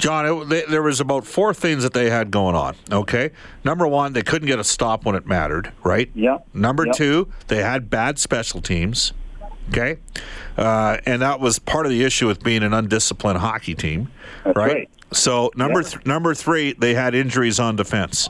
John, 0.01 0.27
it, 0.27 0.49
they, 0.49 0.63
there 0.63 0.83
was 0.83 1.01
about 1.01 1.27
four 1.27 1.55
things 1.55 1.83
that 1.83 1.93
they 1.93 2.11
had 2.11 2.31
going 2.31 2.57
on. 2.57 2.75
Okay, 2.91 3.31
number 3.65 3.87
one, 3.87 4.13
they 4.13 4.23
couldn't 4.23 4.49
get 4.49 4.59
a 4.59 4.65
stop 4.65 5.05
when 5.05 5.15
it 5.15 5.27
mattered. 5.27 5.73
Right. 5.85 6.11
Yeah. 6.15 6.39
Number 6.55 6.87
yep. 6.87 6.97
two, 6.97 7.29
they 7.49 7.63
had 7.63 7.91
bad 7.91 8.19
special 8.19 8.61
teams. 8.61 9.13
Okay, 9.69 9.99
uh, 10.57 10.97
and 11.07 11.23
that 11.23 11.39
was 11.39 11.61
part 11.61 11.87
of 11.87 11.93
the 11.93 12.03
issue 12.03 12.27
with 12.27 12.43
being 12.43 12.65
an 12.65 12.73
undisciplined 12.73 13.39
hockey 13.39 13.75
team. 13.75 14.11
Right? 14.45 14.57
right? 14.57 14.91
So 15.13 15.53
number 15.55 15.83
th- 15.83 16.05
number 16.07 16.35
three, 16.35 16.73
they 16.73 16.95
had 16.95 17.15
injuries 17.15 17.61
on 17.61 17.77
defense. 17.77 18.29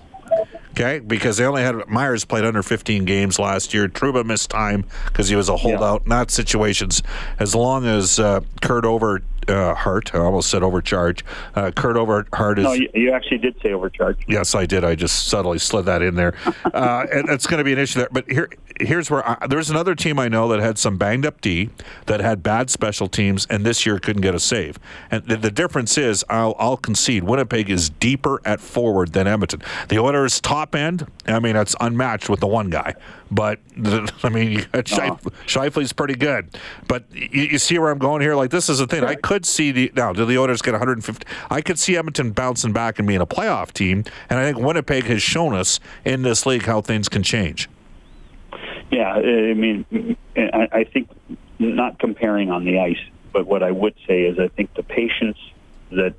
Okay, 0.72 1.00
because 1.00 1.36
they 1.36 1.44
only 1.44 1.62
had 1.62 1.88
Myers 1.88 2.24
played 2.24 2.44
under 2.44 2.62
15 2.62 3.04
games 3.04 3.38
last 3.38 3.74
year. 3.74 3.88
Trouba 3.88 4.24
missed 4.24 4.50
time 4.50 4.84
because 5.06 5.28
he 5.28 5.34
was 5.34 5.48
a 5.48 5.56
holdout. 5.56 6.02
Yeah. 6.04 6.08
Not 6.08 6.30
situations. 6.30 7.02
As 7.38 7.54
long 7.54 7.86
as 7.86 8.20
uh, 8.20 8.40
Kurt 8.62 8.84
over 8.84 9.20
uh, 9.50 9.74
Hart. 9.74 10.14
I 10.14 10.18
almost 10.18 10.50
said 10.50 10.62
overcharge. 10.62 11.24
Uh, 11.54 11.70
Kurt 11.70 11.96
Overhardt 11.96 12.58
is. 12.58 12.64
No, 12.64 12.72
you, 12.72 12.88
you, 12.94 13.12
actually 13.12 13.38
did 13.38 13.56
say 13.62 13.72
overcharge. 13.72 14.18
Yes, 14.28 14.54
I 14.54 14.66
did. 14.66 14.84
I 14.84 14.94
just 14.94 15.28
subtly 15.28 15.58
slid 15.58 15.86
that 15.86 16.02
in 16.02 16.14
there. 16.14 16.34
uh, 16.72 17.06
and 17.12 17.28
it's 17.28 17.46
going 17.46 17.58
to 17.58 17.64
be 17.64 17.72
an 17.72 17.78
issue 17.78 18.00
there. 18.00 18.08
But 18.10 18.30
here, 18.30 18.48
here's 18.80 19.10
where 19.10 19.28
I, 19.28 19.46
there's 19.46 19.70
another 19.70 19.94
team 19.94 20.18
I 20.18 20.28
know 20.28 20.48
that 20.48 20.60
had 20.60 20.78
some 20.78 20.96
banged 20.96 21.26
up 21.26 21.40
D, 21.40 21.70
that 22.06 22.20
had 22.20 22.42
bad 22.42 22.70
special 22.70 23.08
teams, 23.08 23.46
and 23.50 23.64
this 23.64 23.84
year 23.84 23.98
couldn't 23.98 24.22
get 24.22 24.34
a 24.34 24.40
save. 24.40 24.78
And 25.10 25.24
the, 25.24 25.36
the 25.36 25.50
difference 25.50 25.98
is, 25.98 26.24
I'll, 26.28 26.54
I'll, 26.58 26.76
concede, 26.76 27.24
Winnipeg 27.24 27.68
is 27.68 27.90
deeper 27.90 28.40
at 28.44 28.60
forward 28.60 29.12
than 29.12 29.26
Edmonton. 29.26 29.62
The 29.88 29.98
Oilers' 29.98 30.40
top 30.40 30.74
end, 30.74 31.06
I 31.26 31.40
mean, 31.40 31.56
it's 31.56 31.76
unmatched 31.80 32.28
with 32.28 32.40
the 32.40 32.46
one 32.46 32.70
guy. 32.70 32.94
But 33.30 33.60
the, 33.76 34.12
I 34.22 34.28
mean, 34.28 34.66
uh-huh. 34.72 35.16
Pretty 35.96 36.14
good. 36.14 36.56
But 36.88 37.04
you, 37.12 37.42
you, 37.42 37.58
see 37.58 37.78
where 37.78 37.90
I'm 37.90 37.98
going 37.98 38.22
here. 38.22 38.34
Like 38.34 38.50
this 38.50 38.68
is 38.68 38.78
the 38.78 38.86
thing. 38.86 39.02
Right. 39.02 39.16
I 39.16 39.20
could 39.20 39.46
see 39.46 39.70
the 39.70 39.92
now. 39.94 40.12
Do 40.12 40.24
the 40.24 40.38
Oilers 40.38 40.62
get 40.62 40.72
150? 40.72 41.26
I 41.50 41.60
could 41.60 41.78
see 41.78 41.96
Edmonton 41.96 42.32
bouncing 42.32 42.72
back 42.72 42.98
and 42.98 43.06
being 43.06 43.20
a 43.20 43.26
playoff 43.26 43.72
team. 43.72 44.04
And 44.28 44.38
I 44.38 44.44
think 44.44 44.64
Winnipeg 44.64 45.04
has 45.04 45.22
shown 45.22 45.54
us 45.54 45.80
in 46.04 46.22
this 46.22 46.46
league 46.46 46.64
how 46.64 46.80
things 46.80 47.08
can 47.08 47.22
change. 47.22 47.68
Yeah, 48.90 49.12
I 49.12 49.54
mean, 49.54 50.16
I 50.36 50.84
think 50.92 51.08
not 51.60 51.98
comparing 51.98 52.50
on 52.50 52.64
the 52.64 52.80
ice, 52.80 52.98
but 53.32 53.46
what 53.46 53.62
I 53.62 53.70
would 53.70 53.94
say 54.06 54.22
is 54.22 54.38
I 54.38 54.48
think 54.48 54.74
the 54.74 54.82
patience 54.82 55.38
that 55.90 56.14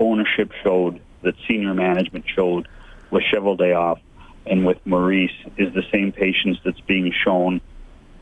ownership 0.00 0.52
showed, 0.62 1.00
that 1.22 1.34
senior 1.46 1.74
management 1.74 2.24
showed 2.26 2.66
with 3.10 3.24
Cheveldayoff 3.24 4.00
and 4.48 4.66
with 4.66 4.78
Maurice 4.86 5.32
is 5.56 5.72
the 5.74 5.84
same 5.92 6.12
patience 6.12 6.58
that's 6.64 6.80
being 6.80 7.12
shown 7.24 7.60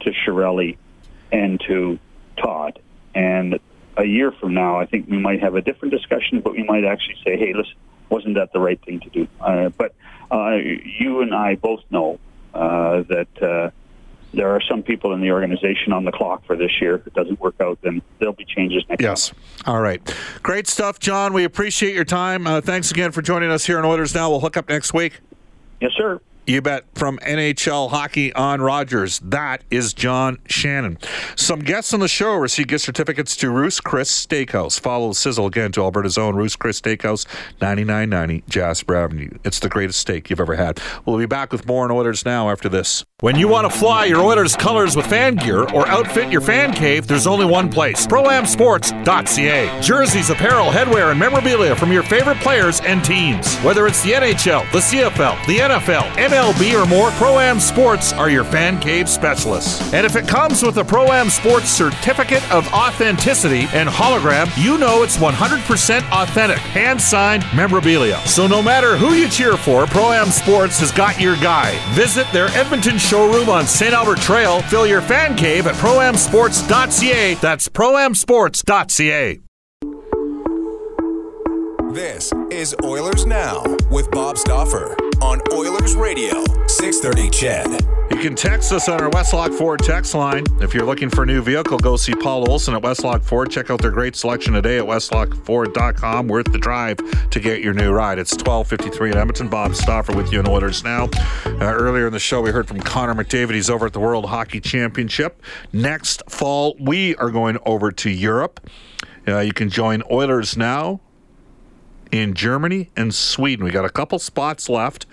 to 0.00 0.10
Chiarelli 0.10 0.76
and 1.32 1.60
to 1.66 1.98
Todd. 2.36 2.78
And 3.14 3.58
a 3.96 4.04
year 4.04 4.32
from 4.32 4.54
now, 4.54 4.78
I 4.78 4.86
think 4.86 5.08
we 5.08 5.18
might 5.18 5.40
have 5.42 5.54
a 5.54 5.62
different 5.62 5.92
discussion, 5.92 6.40
but 6.40 6.52
we 6.52 6.62
might 6.62 6.84
actually 6.84 7.16
say, 7.24 7.36
hey, 7.36 7.54
listen, 7.54 7.74
wasn't 8.08 8.34
that 8.34 8.52
the 8.52 8.60
right 8.60 8.82
thing 8.84 9.00
to 9.00 9.10
do? 9.10 9.28
Uh, 9.40 9.70
but 9.70 9.94
uh, 10.30 10.56
you 10.56 11.22
and 11.22 11.34
I 11.34 11.54
both 11.54 11.80
know 11.90 12.18
uh, 12.54 13.02
that 13.02 13.42
uh, 13.42 13.70
there 14.34 14.50
are 14.50 14.60
some 14.60 14.82
people 14.82 15.12
in 15.14 15.20
the 15.20 15.30
organization 15.32 15.92
on 15.92 16.04
the 16.04 16.12
clock 16.12 16.44
for 16.46 16.56
this 16.56 16.80
year. 16.80 16.96
If 16.96 17.06
it 17.06 17.14
doesn't 17.14 17.40
work 17.40 17.56
out, 17.60 17.78
then 17.82 18.02
there'll 18.18 18.34
be 18.34 18.44
changes 18.44 18.84
next 18.88 19.02
Yes. 19.02 19.32
All 19.66 19.80
right. 19.80 20.02
Great 20.42 20.66
stuff, 20.66 20.98
John. 20.98 21.32
We 21.32 21.44
appreciate 21.44 21.94
your 21.94 22.04
time. 22.04 22.46
Uh, 22.46 22.60
thanks 22.60 22.90
again 22.90 23.12
for 23.12 23.22
joining 23.22 23.50
us 23.50 23.66
here 23.66 23.78
on 23.78 23.84
Oilers 23.84 24.14
Now. 24.14 24.30
We'll 24.30 24.40
hook 24.40 24.56
up 24.56 24.68
next 24.68 24.92
week. 24.92 25.20
Yes, 25.80 25.92
sir. 25.96 26.20
You 26.46 26.62
bet. 26.62 26.85
From 26.94 27.18
NHL 27.18 27.90
Hockey 27.90 28.32
on 28.32 28.61
Rogers, 28.61 29.18
that 29.18 29.62
is 29.68 29.92
John 29.92 30.38
Shannon. 30.46 30.96
Some 31.35 31.59
guests 31.61 31.92
on 31.92 31.98
the 31.98 32.09
show 32.09 32.35
receive 32.37 32.68
gift 32.68 32.85
certificates 32.85 33.37
to 33.38 33.50
Ruth's 33.50 33.80
Chris 33.80 34.11
Steakhouse. 34.26 34.78
Follow 34.78 35.12
Sizzle 35.12 35.46
again 35.46 35.72
to 35.72 35.82
Alberta's 35.82 36.16
own 36.16 36.37
Ruth's 36.37 36.54
Chris 36.56 36.80
Steakhouse, 36.80 37.26
9990 37.61 38.44
Jasper 38.48 38.94
Avenue. 38.94 39.30
It's 39.44 39.59
the 39.59 39.68
greatest 39.68 39.98
steak 39.98 40.30
you've 40.30 40.40
ever 40.40 40.54
had. 40.54 40.80
We'll 41.04 41.18
be 41.18 41.26
back 41.26 41.50
with 41.52 41.66
more 41.66 41.85
on 41.85 41.90
Oilers 41.90 42.24
now 42.24 42.48
after 42.48 42.68
this. 42.68 43.04
When 43.20 43.37
you 43.37 43.48
want 43.48 43.70
to 43.70 43.78
fly 43.78 44.04
your 44.04 44.20
Oilers 44.20 44.54
colors 44.54 44.94
with 44.94 45.06
fan 45.06 45.37
gear 45.37 45.62
or 45.70 45.88
outfit 45.88 46.30
your 46.30 46.42
fan 46.42 46.72
cave, 46.72 47.06
there's 47.09 47.26
only 47.26 47.46
one 47.46 47.70
place 47.70 48.06
ProAmSports.ca. 48.06 49.80
Jerseys, 49.80 50.30
apparel, 50.30 50.66
headwear, 50.70 51.11
and 51.11 51.18
memorabilia 51.18 51.74
from 51.74 51.92
your 51.92 52.02
favorite 52.04 52.38
players 52.38 52.80
and 52.82 53.04
teams. 53.04 53.56
Whether 53.59 53.87
it's 53.87 54.02
the 54.02 54.12
NHL, 54.12 54.70
the 54.70 54.78
CFL, 54.78 55.46
the 55.46 55.59
NFL, 55.59 56.16
MLB, 56.37 56.83
or 56.83 56.87
more, 56.87 57.11
Pro 57.12 57.38
Am 57.38 57.59
Sports 57.59 58.12
are 58.12 58.29
your 58.29 58.44
fan 58.44 58.79
cave 58.79 59.09
specialists. 59.09 59.81
And 59.94 60.05
if 60.05 60.16
it 60.16 60.29
comes 60.29 60.62
with 60.62 60.77
a 60.77 60.85
Pro 60.85 61.11
Am 61.11 61.31
Sports 61.31 61.70
certificate 61.70 62.42
of 62.53 62.66
authenticity 62.75 63.66
and 63.72 63.88
hologram, 63.88 64.46
you 64.62 64.77
know 64.77 65.03
it's 65.03 65.16
100% 65.16 66.11
authentic, 66.12 66.59
hand 66.59 67.01
signed 67.01 67.42
memorabilia. 67.55 68.18
So 68.27 68.46
no 68.46 68.62
matter 68.62 68.99
who 68.99 69.14
you 69.14 69.31
cheer 69.31 69.57
for, 69.57 69.87
Pro 69.87 70.12
Am 70.12 70.27
Sports 70.27 70.79
has 70.81 70.92
got 70.92 71.18
your 71.18 71.37
guy. 71.37 71.79
Visit 71.94 72.27
their 72.35 72.49
Edmonton 72.49 72.99
showroom 72.99 73.49
on 73.49 73.66
St. 73.66 73.94
Albert 73.94 74.18
Trail. 74.18 74.61
Fill 74.62 74.87
your 74.87 75.01
fan 75.01 75.37
cave 75.37 75.66
at 75.66 75.75
proamsports.ca. 75.77 77.35
That's 77.37 77.68
proamsports.ca. 77.70 79.45
This 81.96 82.30
is 82.50 82.76
Oilers 82.85 83.24
Now 83.24 83.64
with 83.90 84.11
Bob 84.11 84.37
Stauffer 84.37 84.94
on 85.22 85.40
Oilers 85.54 85.94
Radio, 85.96 86.44
630 86.66 87.30
CHED. 87.30 87.87
You 88.11 88.18
can 88.20 88.35
text 88.35 88.70
us 88.70 88.90
on 88.90 89.00
our 89.00 89.09
Westlock 89.09 89.56
Ford 89.56 89.80
text 89.82 90.14
line. 90.14 90.44
If 90.61 90.74
you're 90.74 90.85
looking 90.85 91.09
for 91.09 91.22
a 91.22 91.26
new 91.26 91.40
vehicle, 91.40 91.78
go 91.78 91.96
see 91.96 92.14
Paul 92.14 92.50
Olson 92.50 92.74
at 92.74 92.82
Westlock 92.82 93.24
Ford. 93.24 93.50
Check 93.50 93.70
out 93.70 93.80
their 93.80 93.92
great 93.92 94.14
selection 94.14 94.52
today 94.52 94.76
at 94.76 94.85
westlockford.com. 94.85 96.28
Worth 96.28 96.52
the 96.52 96.59
drive 96.59 96.98
to 97.30 97.40
get 97.40 97.62
your 97.62 97.72
new 97.72 97.90
ride. 97.90 98.18
It's 98.18 98.32
1253 98.32 99.12
in 99.12 99.16
Edmonton. 99.16 99.48
Bob 99.48 99.74
Stauffer 99.74 100.14
with 100.14 100.30
you 100.30 100.40
in 100.40 100.46
Oilers 100.46 100.85
Now. 100.85 101.09
Uh, 101.46 101.61
earlier 101.61 102.09
in 102.09 102.12
the 102.12 102.18
show, 102.18 102.42
we 102.42 102.50
heard 102.50 102.68
from 102.68 102.78
Connor 102.78 103.14
McDavid. 103.14 103.54
He's 103.54 103.70
over 103.70 103.87
at 103.87 103.94
the 103.94 104.00
World 104.00 104.26
Hockey 104.26 104.61
Championship. 104.61 105.42
Next 105.72 106.22
fall, 106.28 106.76
we 106.78 107.16
are 107.16 107.30
going 107.30 107.56
over 107.64 107.90
to 107.90 108.11
Europe. 108.11 108.68
Uh, 109.26 109.38
you 109.38 109.54
can 109.54 109.70
join 109.70 110.02
Oilers 110.11 110.59
Now 110.59 111.00
in 112.12 112.34
Germany 112.34 112.90
and 112.96 113.14
Sweden. 113.14 113.64
We 113.64 113.70
got 113.70 113.84
a 113.84 113.90
couple 113.90 114.18
spots 114.18 114.68
left 114.68 115.06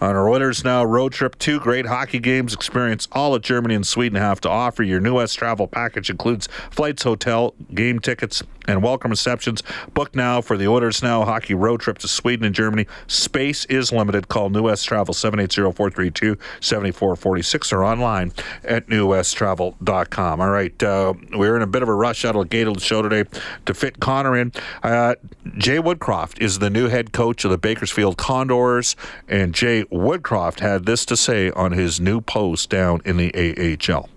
on 0.00 0.16
our 0.16 0.28
Oilers 0.28 0.64
Now 0.64 0.84
road 0.84 1.12
trip. 1.12 1.38
Two 1.38 1.60
great 1.60 1.86
hockey 1.86 2.18
games. 2.18 2.54
Experience 2.54 3.08
all 3.12 3.32
that 3.32 3.42
Germany 3.42 3.74
and 3.74 3.86
Sweden 3.86 4.20
have 4.20 4.40
to 4.42 4.48
offer. 4.48 4.82
Your 4.82 5.00
New 5.00 5.14
West 5.14 5.38
travel 5.38 5.66
package 5.66 6.10
includes 6.10 6.48
flights, 6.70 7.02
hotel, 7.02 7.54
game 7.74 7.98
tickets, 7.98 8.42
and 8.68 8.82
welcome 8.82 9.10
receptions. 9.10 9.62
Book 9.94 10.14
now 10.14 10.42
for 10.42 10.56
the 10.56 10.68
Oilers 10.68 11.02
Now 11.02 11.24
hockey 11.24 11.54
road 11.54 11.80
trip 11.80 11.98
to 11.98 12.08
Sweden 12.08 12.44
and 12.44 12.54
Germany. 12.54 12.86
Space 13.06 13.64
is 13.66 13.92
limited. 13.92 14.28
Call 14.28 14.50
New 14.50 14.64
West 14.64 14.86
Travel 14.86 15.14
780-432-7446 15.14 17.72
or 17.72 17.84
online 17.84 18.32
at 18.64 18.88
newwesttravel.com. 18.88 20.40
All 20.40 20.50
right, 20.50 20.82
uh, 20.82 21.14
we're 21.32 21.56
in 21.56 21.62
a 21.62 21.66
bit 21.66 21.82
of 21.82 21.88
a 21.88 21.94
rush 21.94 22.24
out 22.24 22.34
of 22.36 22.42
the 22.42 22.48
gate 22.48 22.66
of 22.66 22.74
the 22.74 22.80
show 22.80 23.02
today 23.02 23.24
to 23.66 23.74
fit 23.74 24.00
Connor 24.00 24.36
in. 24.36 24.52
Uh, 24.82 25.14
Jay 25.56 25.78
Woodcroft 25.78 26.42
is 26.42 26.58
the 26.58 26.70
new 26.70 26.88
head 26.88 27.12
coach 27.12 27.44
of 27.44 27.50
the 27.50 27.58
Bakersfield 27.58 28.16
Condors, 28.18 28.96
and 29.28 29.54
Jay 29.54 29.84
Woodcroft 29.90 30.60
had 30.60 30.84
this 30.84 31.06
to 31.06 31.16
say 31.16 31.50
on 31.50 31.72
his 31.72 32.00
new 32.00 32.20
post 32.20 32.68
down 32.68 33.00
in 33.04 33.16
the 33.16 33.32
AHL. 33.34 34.08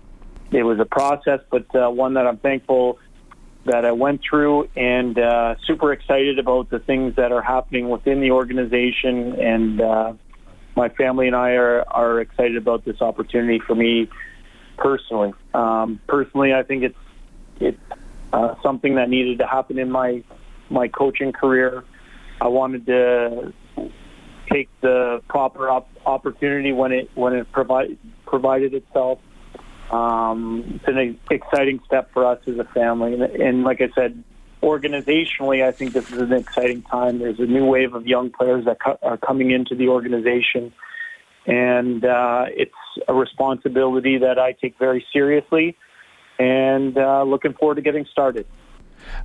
It 0.50 0.64
was 0.64 0.78
a 0.78 0.84
process, 0.84 1.40
but 1.50 1.64
uh, 1.74 1.88
one 1.88 2.14
that 2.14 2.26
I'm 2.26 2.36
thankful 2.36 2.98
that 3.64 3.84
I 3.84 3.92
went 3.92 4.20
through, 4.28 4.68
and 4.76 5.18
uh, 5.18 5.54
super 5.66 5.92
excited 5.92 6.38
about 6.38 6.68
the 6.68 6.78
things 6.80 7.16
that 7.16 7.32
are 7.32 7.40
happening 7.40 7.88
within 7.88 8.20
the 8.20 8.32
organization. 8.32 9.40
And 9.40 9.80
uh, 9.80 10.12
my 10.76 10.88
family 10.90 11.26
and 11.26 11.36
I 11.36 11.52
are 11.52 11.88
are 11.88 12.20
excited 12.20 12.56
about 12.56 12.84
this 12.84 13.00
opportunity 13.00 13.60
for 13.66 13.74
me 13.74 14.10
personally. 14.76 15.32
Um, 15.54 16.00
personally, 16.06 16.52
I 16.52 16.64
think 16.64 16.82
it's 16.82 16.98
it's 17.60 17.80
uh, 18.32 18.56
something 18.62 18.96
that 18.96 19.08
needed 19.08 19.38
to 19.38 19.46
happen 19.46 19.78
in 19.78 19.90
my 19.90 20.22
my 20.68 20.88
coaching 20.88 21.32
career. 21.32 21.84
I 22.40 22.48
wanted 22.48 22.86
to 22.86 23.52
take 24.50 24.68
the 24.80 25.22
proper 25.28 25.68
op- 25.68 25.88
opportunity 26.06 26.72
when 26.72 26.92
it 26.92 27.10
when 27.14 27.34
it 27.34 27.50
provide, 27.52 27.98
provided 28.26 28.74
itself. 28.74 29.18
Um, 29.90 30.64
it's 30.76 30.84
an 30.88 31.18
exciting 31.30 31.80
step 31.86 32.10
for 32.14 32.24
us 32.24 32.38
as 32.46 32.56
a 32.58 32.64
family, 32.72 33.12
and, 33.12 33.22
and 33.22 33.62
like 33.62 33.80
I 33.80 33.90
said, 33.94 34.24
organizationally, 34.62 35.62
I 35.66 35.72
think 35.72 35.92
this 35.92 36.04
is 36.04 36.18
an 36.18 36.32
exciting 36.32 36.82
time. 36.90 37.18
There's 37.18 37.38
a 37.38 37.46
new 37.46 37.66
wave 37.66 37.94
of 37.94 38.06
young 38.06 38.30
players 38.30 38.64
that 38.64 38.78
co- 38.82 38.98
are 39.02 39.18
coming 39.18 39.50
into 39.50 39.74
the 39.74 39.88
organization, 39.88 40.72
and 41.46 42.04
uh, 42.04 42.46
it's 42.48 42.72
a 43.06 43.12
responsibility 43.12 44.18
that 44.18 44.38
I 44.38 44.52
take 44.52 44.78
very 44.78 45.04
seriously, 45.12 45.76
and 46.38 46.96
uh, 46.96 47.24
looking 47.24 47.52
forward 47.52 47.74
to 47.74 47.82
getting 47.82 48.06
started. 48.10 48.46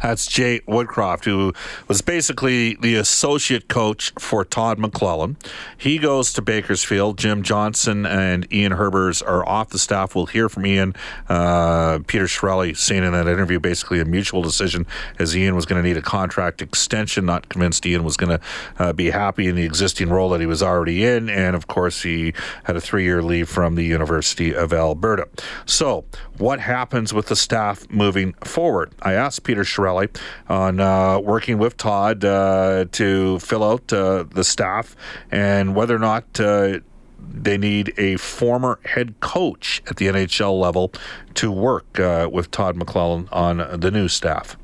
That's 0.01 0.27
Jay 0.27 0.59
Woodcroft, 0.61 1.25
who 1.25 1.53
was 1.87 2.01
basically 2.01 2.75
the 2.75 2.95
associate 2.95 3.67
coach 3.67 4.11
for 4.19 4.45
Todd 4.45 4.77
McLellan. 4.77 5.35
He 5.77 5.97
goes 5.97 6.33
to 6.33 6.41
Bakersfield. 6.41 7.17
Jim 7.17 7.43
Johnson 7.43 8.05
and 8.05 8.51
Ian 8.51 8.73
Herbers 8.73 9.25
are 9.25 9.47
off 9.47 9.69
the 9.69 9.79
staff. 9.79 10.15
We'll 10.15 10.27
hear 10.27 10.49
from 10.49 10.65
Ian. 10.65 10.95
Uh, 11.29 11.99
Peter 12.07 12.25
Chiarelli 12.25 12.75
saying 12.75 13.03
in 13.03 13.11
that 13.13 13.27
interview 13.27 13.59
basically 13.59 13.99
a 13.99 14.05
mutual 14.05 14.41
decision 14.41 14.85
as 15.19 15.35
Ian 15.35 15.55
was 15.55 15.65
going 15.65 15.81
to 15.81 15.87
need 15.87 15.97
a 15.97 16.01
contract 16.01 16.61
extension. 16.61 17.25
Not 17.25 17.49
convinced 17.49 17.85
Ian 17.85 18.03
was 18.03 18.17
going 18.17 18.37
to 18.37 18.41
uh, 18.79 18.93
be 18.93 19.09
happy 19.09 19.47
in 19.47 19.55
the 19.55 19.63
existing 19.63 20.09
role 20.09 20.29
that 20.29 20.39
he 20.39 20.47
was 20.47 20.63
already 20.63 21.05
in. 21.05 21.29
And 21.29 21.55
of 21.55 21.67
course, 21.67 22.03
he 22.03 22.33
had 22.63 22.75
a 22.75 22.81
three 22.81 23.03
year 23.03 23.21
leave 23.21 23.49
from 23.49 23.75
the 23.75 23.83
University 23.83 24.55
of 24.55 24.73
Alberta. 24.73 25.27
So, 25.65 26.05
what 26.37 26.59
happens 26.59 27.13
with 27.13 27.27
the 27.27 27.35
staff 27.35 27.89
moving 27.89 28.33
forward? 28.43 28.91
I 29.01 29.13
asked 29.13 29.43
Peter 29.43 29.63
Chiarelli 29.77 30.15
on 30.49 30.79
uh, 30.79 31.19
working 31.19 31.57
with 31.57 31.77
Todd 31.77 32.25
uh, 32.25 32.85
to 32.91 33.39
fill 33.39 33.63
out 33.63 33.91
uh, 33.93 34.25
the 34.29 34.43
staff 34.43 34.95
and 35.31 35.75
whether 35.75 35.95
or 35.95 35.99
not 35.99 36.39
uh, 36.39 36.79
they 37.19 37.57
need 37.57 37.93
a 37.97 38.17
former 38.17 38.79
head 38.85 39.19
coach 39.19 39.81
at 39.87 39.97
the 39.97 40.07
NHL 40.07 40.59
level 40.59 40.91
to 41.35 41.51
work 41.51 41.99
uh, 41.99 42.29
with 42.31 42.51
Todd 42.51 42.75
McLellan 42.75 43.27
on 43.31 43.79
the 43.79 43.91
new 43.91 44.07
staff. 44.07 44.57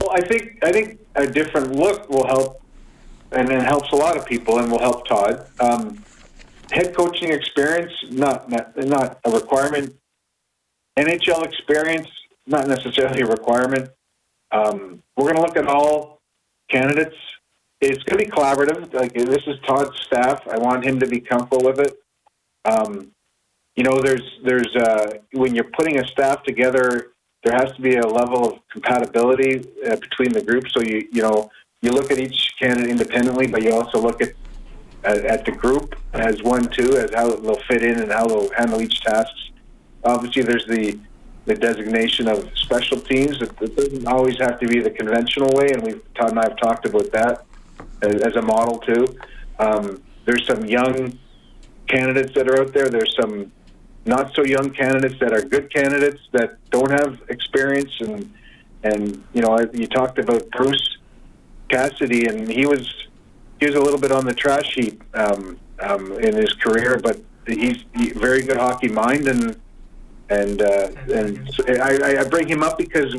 Well, 0.00 0.10
I 0.12 0.20
think 0.20 0.58
I 0.62 0.70
think 0.70 1.00
a 1.16 1.26
different 1.26 1.74
look 1.74 2.08
will 2.08 2.26
help, 2.26 2.62
and 3.32 3.50
it 3.50 3.62
helps 3.62 3.90
a 3.90 3.96
lot 3.96 4.16
of 4.16 4.26
people, 4.26 4.58
and 4.58 4.70
will 4.70 4.78
help 4.78 5.06
Todd. 5.08 5.46
Um, 5.58 6.04
head 6.70 6.94
coaching 6.94 7.32
experience 7.32 7.92
not, 8.10 8.48
not 8.48 8.76
not 8.76 9.18
a 9.24 9.30
requirement. 9.30 9.94
NHL 10.96 11.44
experience 11.44 12.08
not 12.48 12.66
necessarily 12.66 13.20
a 13.20 13.26
requirement. 13.26 13.90
Um, 14.50 15.02
we're 15.16 15.32
going 15.32 15.36
to 15.36 15.42
look 15.42 15.56
at 15.56 15.66
all 15.66 16.20
candidates. 16.70 17.16
It's 17.80 18.02
going 18.04 18.18
to 18.18 18.24
be 18.24 18.30
collaborative. 18.30 18.92
Like 18.92 19.12
this 19.12 19.46
is 19.46 19.56
Todd's 19.66 19.96
staff. 20.06 20.42
I 20.48 20.58
want 20.58 20.84
him 20.84 20.98
to 21.00 21.06
be 21.06 21.20
comfortable 21.20 21.64
with 21.64 21.78
it. 21.78 21.96
Um, 22.64 23.12
you 23.76 23.84
know, 23.84 24.00
there's 24.00 24.40
there's 24.44 24.74
uh, 24.74 25.18
when 25.32 25.54
you're 25.54 25.70
putting 25.76 25.98
a 25.98 26.06
staff 26.08 26.42
together, 26.42 27.12
there 27.44 27.54
has 27.54 27.70
to 27.76 27.80
be 27.80 27.96
a 27.96 28.06
level 28.06 28.48
of 28.48 28.58
compatibility 28.68 29.64
uh, 29.88 29.96
between 29.96 30.32
the 30.32 30.42
groups. 30.42 30.72
So 30.72 30.80
you 30.80 31.06
you 31.12 31.22
know 31.22 31.50
you 31.82 31.92
look 31.92 32.10
at 32.10 32.18
each 32.18 32.54
candidate 32.60 32.90
independently, 32.90 33.46
but 33.46 33.62
you 33.62 33.72
also 33.72 34.00
look 34.00 34.20
at 34.20 34.32
at, 35.04 35.18
at 35.24 35.44
the 35.44 35.52
group 35.52 35.94
as 36.12 36.42
one 36.42 36.68
too, 36.68 36.96
as 36.96 37.14
how 37.14 37.28
they'll 37.28 37.60
fit 37.68 37.84
in 37.84 38.00
and 38.00 38.10
how 38.10 38.26
they'll 38.26 38.50
handle 38.54 38.82
each 38.82 39.00
task. 39.02 39.30
Obviously, 40.02 40.42
there's 40.42 40.66
the 40.66 40.98
the 41.48 41.54
designation 41.54 42.28
of 42.28 42.50
special 42.54 43.00
teams. 43.00 43.40
It, 43.40 43.76
doesn't 43.76 44.06
always 44.06 44.38
have 44.38 44.60
to 44.60 44.68
be 44.68 44.80
the 44.80 44.90
conventional 44.90 45.48
way, 45.56 45.70
and 45.72 45.82
we 45.82 45.94
Todd 46.14 46.30
and 46.30 46.38
I 46.38 46.44
have 46.44 46.58
talked 46.58 46.86
about 46.86 47.10
that 47.12 47.46
as, 48.02 48.20
as 48.20 48.36
a 48.36 48.42
model 48.42 48.78
too. 48.78 49.18
Um, 49.58 50.02
there's 50.26 50.46
some 50.46 50.66
young 50.66 51.18
candidates 51.88 52.34
that 52.34 52.48
are 52.48 52.60
out 52.60 52.74
there. 52.74 52.88
There's 52.88 53.16
some 53.18 53.50
not 54.04 54.34
so 54.34 54.44
young 54.44 54.70
candidates 54.70 55.18
that 55.20 55.32
are 55.32 55.40
good 55.40 55.72
candidates 55.72 56.20
that 56.32 56.58
don't 56.70 56.90
have 56.90 57.22
experience, 57.30 57.92
and 58.00 58.32
and 58.84 59.24
you 59.32 59.40
know 59.40 59.58
you 59.72 59.86
talked 59.86 60.18
about 60.18 60.50
Bruce 60.50 60.98
Cassidy, 61.70 62.26
and 62.26 62.46
he 62.46 62.66
was 62.66 63.08
he 63.58 63.66
was 63.66 63.74
a 63.74 63.80
little 63.80 63.98
bit 63.98 64.12
on 64.12 64.26
the 64.26 64.34
trash 64.34 64.74
heap 64.74 65.02
um, 65.14 65.58
um, 65.80 66.12
in 66.18 66.36
his 66.36 66.52
career, 66.54 67.00
but 67.02 67.18
he's 67.46 67.84
he, 67.94 68.10
very 68.10 68.42
good 68.42 68.58
hockey 68.58 68.88
mind 68.88 69.26
and 69.28 69.58
and 70.30 70.62
uh, 70.62 70.90
and 71.12 71.54
so 71.54 71.64
I, 71.68 72.20
I 72.20 72.24
bring 72.28 72.48
him 72.48 72.62
up 72.62 72.78
because 72.78 73.14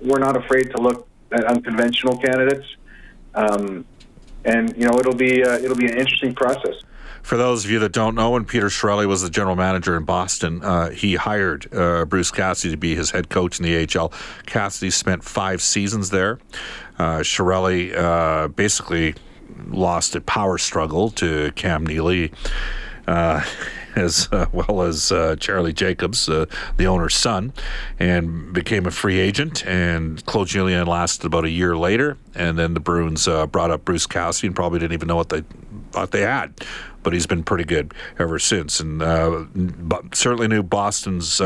we're 0.00 0.18
not 0.18 0.36
afraid 0.36 0.70
to 0.70 0.80
look 0.80 1.08
at 1.30 1.44
unconventional 1.44 2.18
candidates, 2.18 2.66
um, 3.34 3.84
and 4.44 4.76
you 4.76 4.86
know 4.86 4.98
it'll 4.98 5.14
be 5.14 5.42
uh, 5.44 5.58
it'll 5.58 5.76
be 5.76 5.86
an 5.86 5.98
interesting 5.98 6.34
process. 6.34 6.74
For 7.22 7.36
those 7.36 7.64
of 7.64 7.70
you 7.70 7.78
that 7.78 7.92
don't 7.92 8.16
know, 8.16 8.30
when 8.30 8.44
Peter 8.44 8.66
Chiarelli 8.66 9.06
was 9.06 9.22
the 9.22 9.30
general 9.30 9.54
manager 9.54 9.96
in 9.96 10.04
Boston, 10.04 10.62
uh, 10.64 10.90
he 10.90 11.14
hired 11.14 11.72
uh, 11.72 12.04
Bruce 12.04 12.32
Cassidy 12.32 12.72
to 12.72 12.76
be 12.76 12.96
his 12.96 13.12
head 13.12 13.28
coach 13.28 13.60
in 13.60 13.64
the 13.64 13.88
AHL. 13.96 14.12
Cassidy 14.44 14.90
spent 14.90 15.22
five 15.22 15.62
seasons 15.62 16.10
there. 16.10 16.40
Uh, 16.98 17.18
Chiarelli 17.18 17.96
uh, 17.96 18.48
basically 18.48 19.14
lost 19.68 20.16
a 20.16 20.20
power 20.20 20.58
struggle 20.58 21.10
to 21.10 21.52
Cam 21.52 21.86
Neely. 21.86 22.32
As 23.94 24.28
uh, 24.32 24.46
well 24.52 24.82
as 24.82 25.12
uh, 25.12 25.36
Charlie 25.36 25.72
Jacobs, 25.72 26.28
uh, 26.28 26.46
the 26.76 26.86
owner's 26.86 27.14
son, 27.14 27.52
and 27.98 28.52
became 28.52 28.86
a 28.86 28.90
free 28.90 29.18
agent. 29.18 29.66
And 29.66 30.24
Claude 30.24 30.48
Julien 30.48 30.86
lasted 30.86 31.26
about 31.26 31.44
a 31.44 31.50
year 31.50 31.76
later, 31.76 32.16
and 32.34 32.58
then 32.58 32.74
the 32.74 32.80
Bruins 32.80 33.28
uh, 33.28 33.46
brought 33.46 33.70
up 33.70 33.84
Bruce 33.84 34.06
Cassidy 34.06 34.46
and 34.46 34.56
probably 34.56 34.78
didn't 34.78 34.94
even 34.94 35.08
know 35.08 35.16
what 35.16 35.28
they 35.28 35.42
thought 35.90 36.10
they 36.10 36.22
had. 36.22 36.54
But 37.02 37.12
he's 37.12 37.26
been 37.26 37.42
pretty 37.42 37.64
good 37.64 37.92
ever 38.18 38.38
since, 38.38 38.80
and 38.80 39.02
uh, 39.02 39.44
certainly 40.12 40.48
knew 40.48 40.62
Boston's 40.62 41.40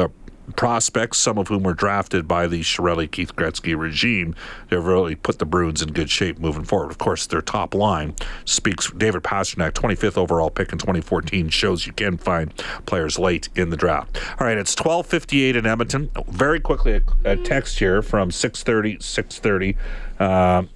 prospects, 0.55 1.19
some 1.19 1.39
of 1.39 1.49
whom 1.49 1.63
were 1.63 1.75
drafted 1.75 2.29
by 2.29 2.47
the 2.47 2.61
Chiarelli 2.61 3.11
Keith 3.11 3.35
Gretzky 3.35 3.77
regime. 3.79 4.35
They've 4.69 4.85
really 4.85 5.15
put 5.15 5.39
the 5.39 5.45
Bruins 5.45 5.83
in 5.83 5.93
good 5.93 6.11
shape 6.11 6.39
moving 6.39 6.65
forward. 6.65 6.91
Of 6.91 6.99
course, 6.99 7.27
their 7.27 7.43
top 7.43 7.75
line 7.75 8.15
speaks. 8.45 8.91
David 8.93 9.23
Pastrnak, 9.23 9.73
25th 9.73 10.17
overall 10.17 10.51
pick 10.51 10.73
in 10.73 10.79
2014, 10.79 11.49
shows 11.49 11.87
you 11.87 11.93
can 11.93 12.17
find 12.17 12.57
players 12.87 13.19
late 13.19 13.49
in 13.55 13.71
the 13.71 13.77
draft. 13.77 14.19
All 14.39 14.47
right, 14.47 14.59
it's 14.59 14.75
12:58 14.75 15.57
in 15.57 15.67
Edmonton. 15.67 16.11
Very 16.29 16.61
quickly, 16.61 17.01
a, 17.25 17.33
a 17.33 17.37
text 17.37 17.79
here 17.79 18.03
from 18.03 18.31
6:30, 18.31 18.99
6:30 18.99 19.77
uh, 20.21 20.25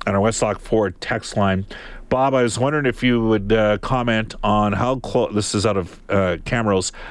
on 0.07 0.15
our 0.15 0.21
Westlock 0.21 0.61
Ford 0.61 1.01
text 1.01 1.37
line. 1.37 1.67
Bob, 2.11 2.35
I 2.35 2.43
was 2.43 2.59
wondering 2.59 2.87
if 2.87 3.05
you 3.05 3.25
would 3.25 3.53
uh, 3.53 3.79
comment 3.79 4.35
on 4.43 4.73
how 4.73 4.97
close, 4.97 5.33
this 5.33 5.55
is 5.55 5.65
out 5.65 5.77
of 5.77 6.01
uh, 6.11 6.37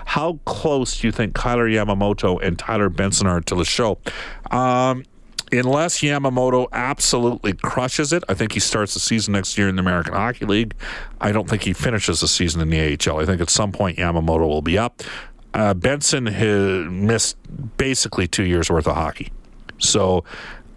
how 0.06 0.40
close 0.44 1.00
do 1.00 1.08
you 1.08 1.12
think 1.14 1.34
Kailer 1.34 1.68
Yamamoto 1.70 2.40
and 2.44 2.60
Tyler 2.60 2.90
Benson 2.90 3.26
are 3.26 3.40
to 3.40 3.56
the 3.56 3.64
show? 3.64 3.98
Um, 4.52 5.06
unless 5.54 6.02
Yamamoto 6.02 6.68
absolutely 6.74 7.54
crushes 7.54 8.12
it, 8.12 8.26
I 8.28 8.34
think 8.34 8.52
he 8.52 8.60
starts 8.60 8.94
the 8.94 9.00
season 9.00 9.32
next 9.32 9.58
year 9.58 9.70
in 9.70 9.78
the 9.78 9.80
American 9.80 10.14
Hockey 10.14 10.46
League. 10.46 10.76
I 11.22 11.32
don't 11.32 11.50
think 11.50 11.64
he 11.64 11.72
finishes 11.72 12.20
the 12.20 12.28
season 12.28 12.62
in 12.62 12.70
the 12.70 12.98
AHL. 13.10 13.20
I 13.20 13.26
think 13.26 13.40
at 13.40 13.50
some 13.50 13.72
point 13.72 13.98
Yamamoto 13.98 14.50
will 14.50 14.62
be 14.62 14.78
up. 14.78 15.02
Uh, 15.54 15.74
Benson 15.74 16.26
has 16.26 16.86
missed 16.90 17.38
basically 17.78 18.28
two 18.28 18.44
years 18.44 18.70
worth 18.70 18.86
of 18.86 18.96
hockey. 18.96 19.32
So 19.78 20.26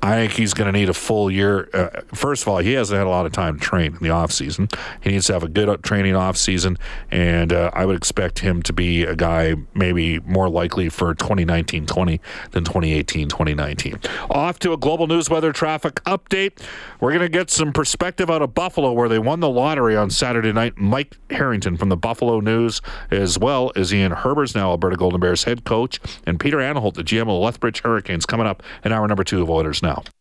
I 0.05 0.17
think 0.17 0.33
he's 0.33 0.53
going 0.53 0.71
to 0.73 0.77
need 0.77 0.88
a 0.88 0.95
full 0.95 1.31
year. 1.31 1.71
Uh, 1.73 2.01
first 2.12 2.43
of 2.43 2.49
all, 2.49 2.59
he 2.59 2.73
hasn't 2.73 2.99
had 2.99 3.07
a 3.07 3.11
lot 3.11 3.25
of 3.25 3.31
time 3.31 3.61
to 3.61 3.65
train 3.65 3.93
in 3.93 3.99
the 4.01 4.11
off 4.11 4.33
season. 4.33 4.69
He 5.01 5.11
needs 5.11 5.27
to 5.27 5.33
have 5.35 5.45
a 5.45 5.49
good 5.49 5.83
training 5.85 6.17
off 6.17 6.37
season, 6.37 6.77
and 7.12 7.53
uh, 7.53 7.71
I 7.73 7.87
would 7.87 7.97
expect 7.97 8.41
him 8.41 8.62
to 8.62 8.73
be 8.73 9.05
a 9.05 9.15
guy 9.15 9.55
maybe 9.75 10.19
more 10.21 10.49
likely 10.49 10.88
for 10.88 11.15
2019-20 11.15 12.19
than 12.51 12.65
2018-2019. 12.65 14.05
Off 14.29 14.59
to 14.59 14.73
a 14.73 14.77
global 14.77 15.07
news 15.07 15.31
weather 15.31 15.53
traffic 15.53 16.03
update. 16.03 16.61
We're 16.99 17.11
going 17.11 17.21
to 17.21 17.29
get 17.29 17.51
some 17.51 17.73
perspective 17.73 18.29
out 18.29 18.43
of 18.43 18.55
Buffalo, 18.55 18.93
where 18.93 19.09
they 19.09 19.21
won 19.21 19.38
the 19.38 19.51
lottery 19.51 19.97
on 19.97 20.11
Saturday 20.11 20.53
night. 20.53 20.77
Mike 20.77 21.17
Harrington 21.31 21.77
from 21.77 21.91
the 21.91 21.97
Buffalo 21.97 22.41
News, 22.41 22.83
as 23.12 23.38
well 23.38 23.71
as 23.77 23.95
Ian 23.95 24.11
Herbers, 24.11 24.57
now 24.57 24.71
Alberta 24.71 24.97
Golden 24.97 25.21
Bears 25.21 25.45
head 25.45 25.65
coach, 25.65 26.01
and 26.27 26.41
Peter 26.41 26.57
Anholt, 26.59 26.95
the 26.95 27.05
GM 27.05 27.23
of 27.23 27.27
the 27.29 27.33
Lethbridge 27.35 27.83
Hurricanes, 27.83 28.27
coming 28.27 28.49
up 28.49 28.65
in 28.85 28.91
hour 28.91 29.07
number 29.07 29.23
two 29.23 29.41
of 29.43 29.49
Oilers 29.49 29.81
Now. 29.92 30.12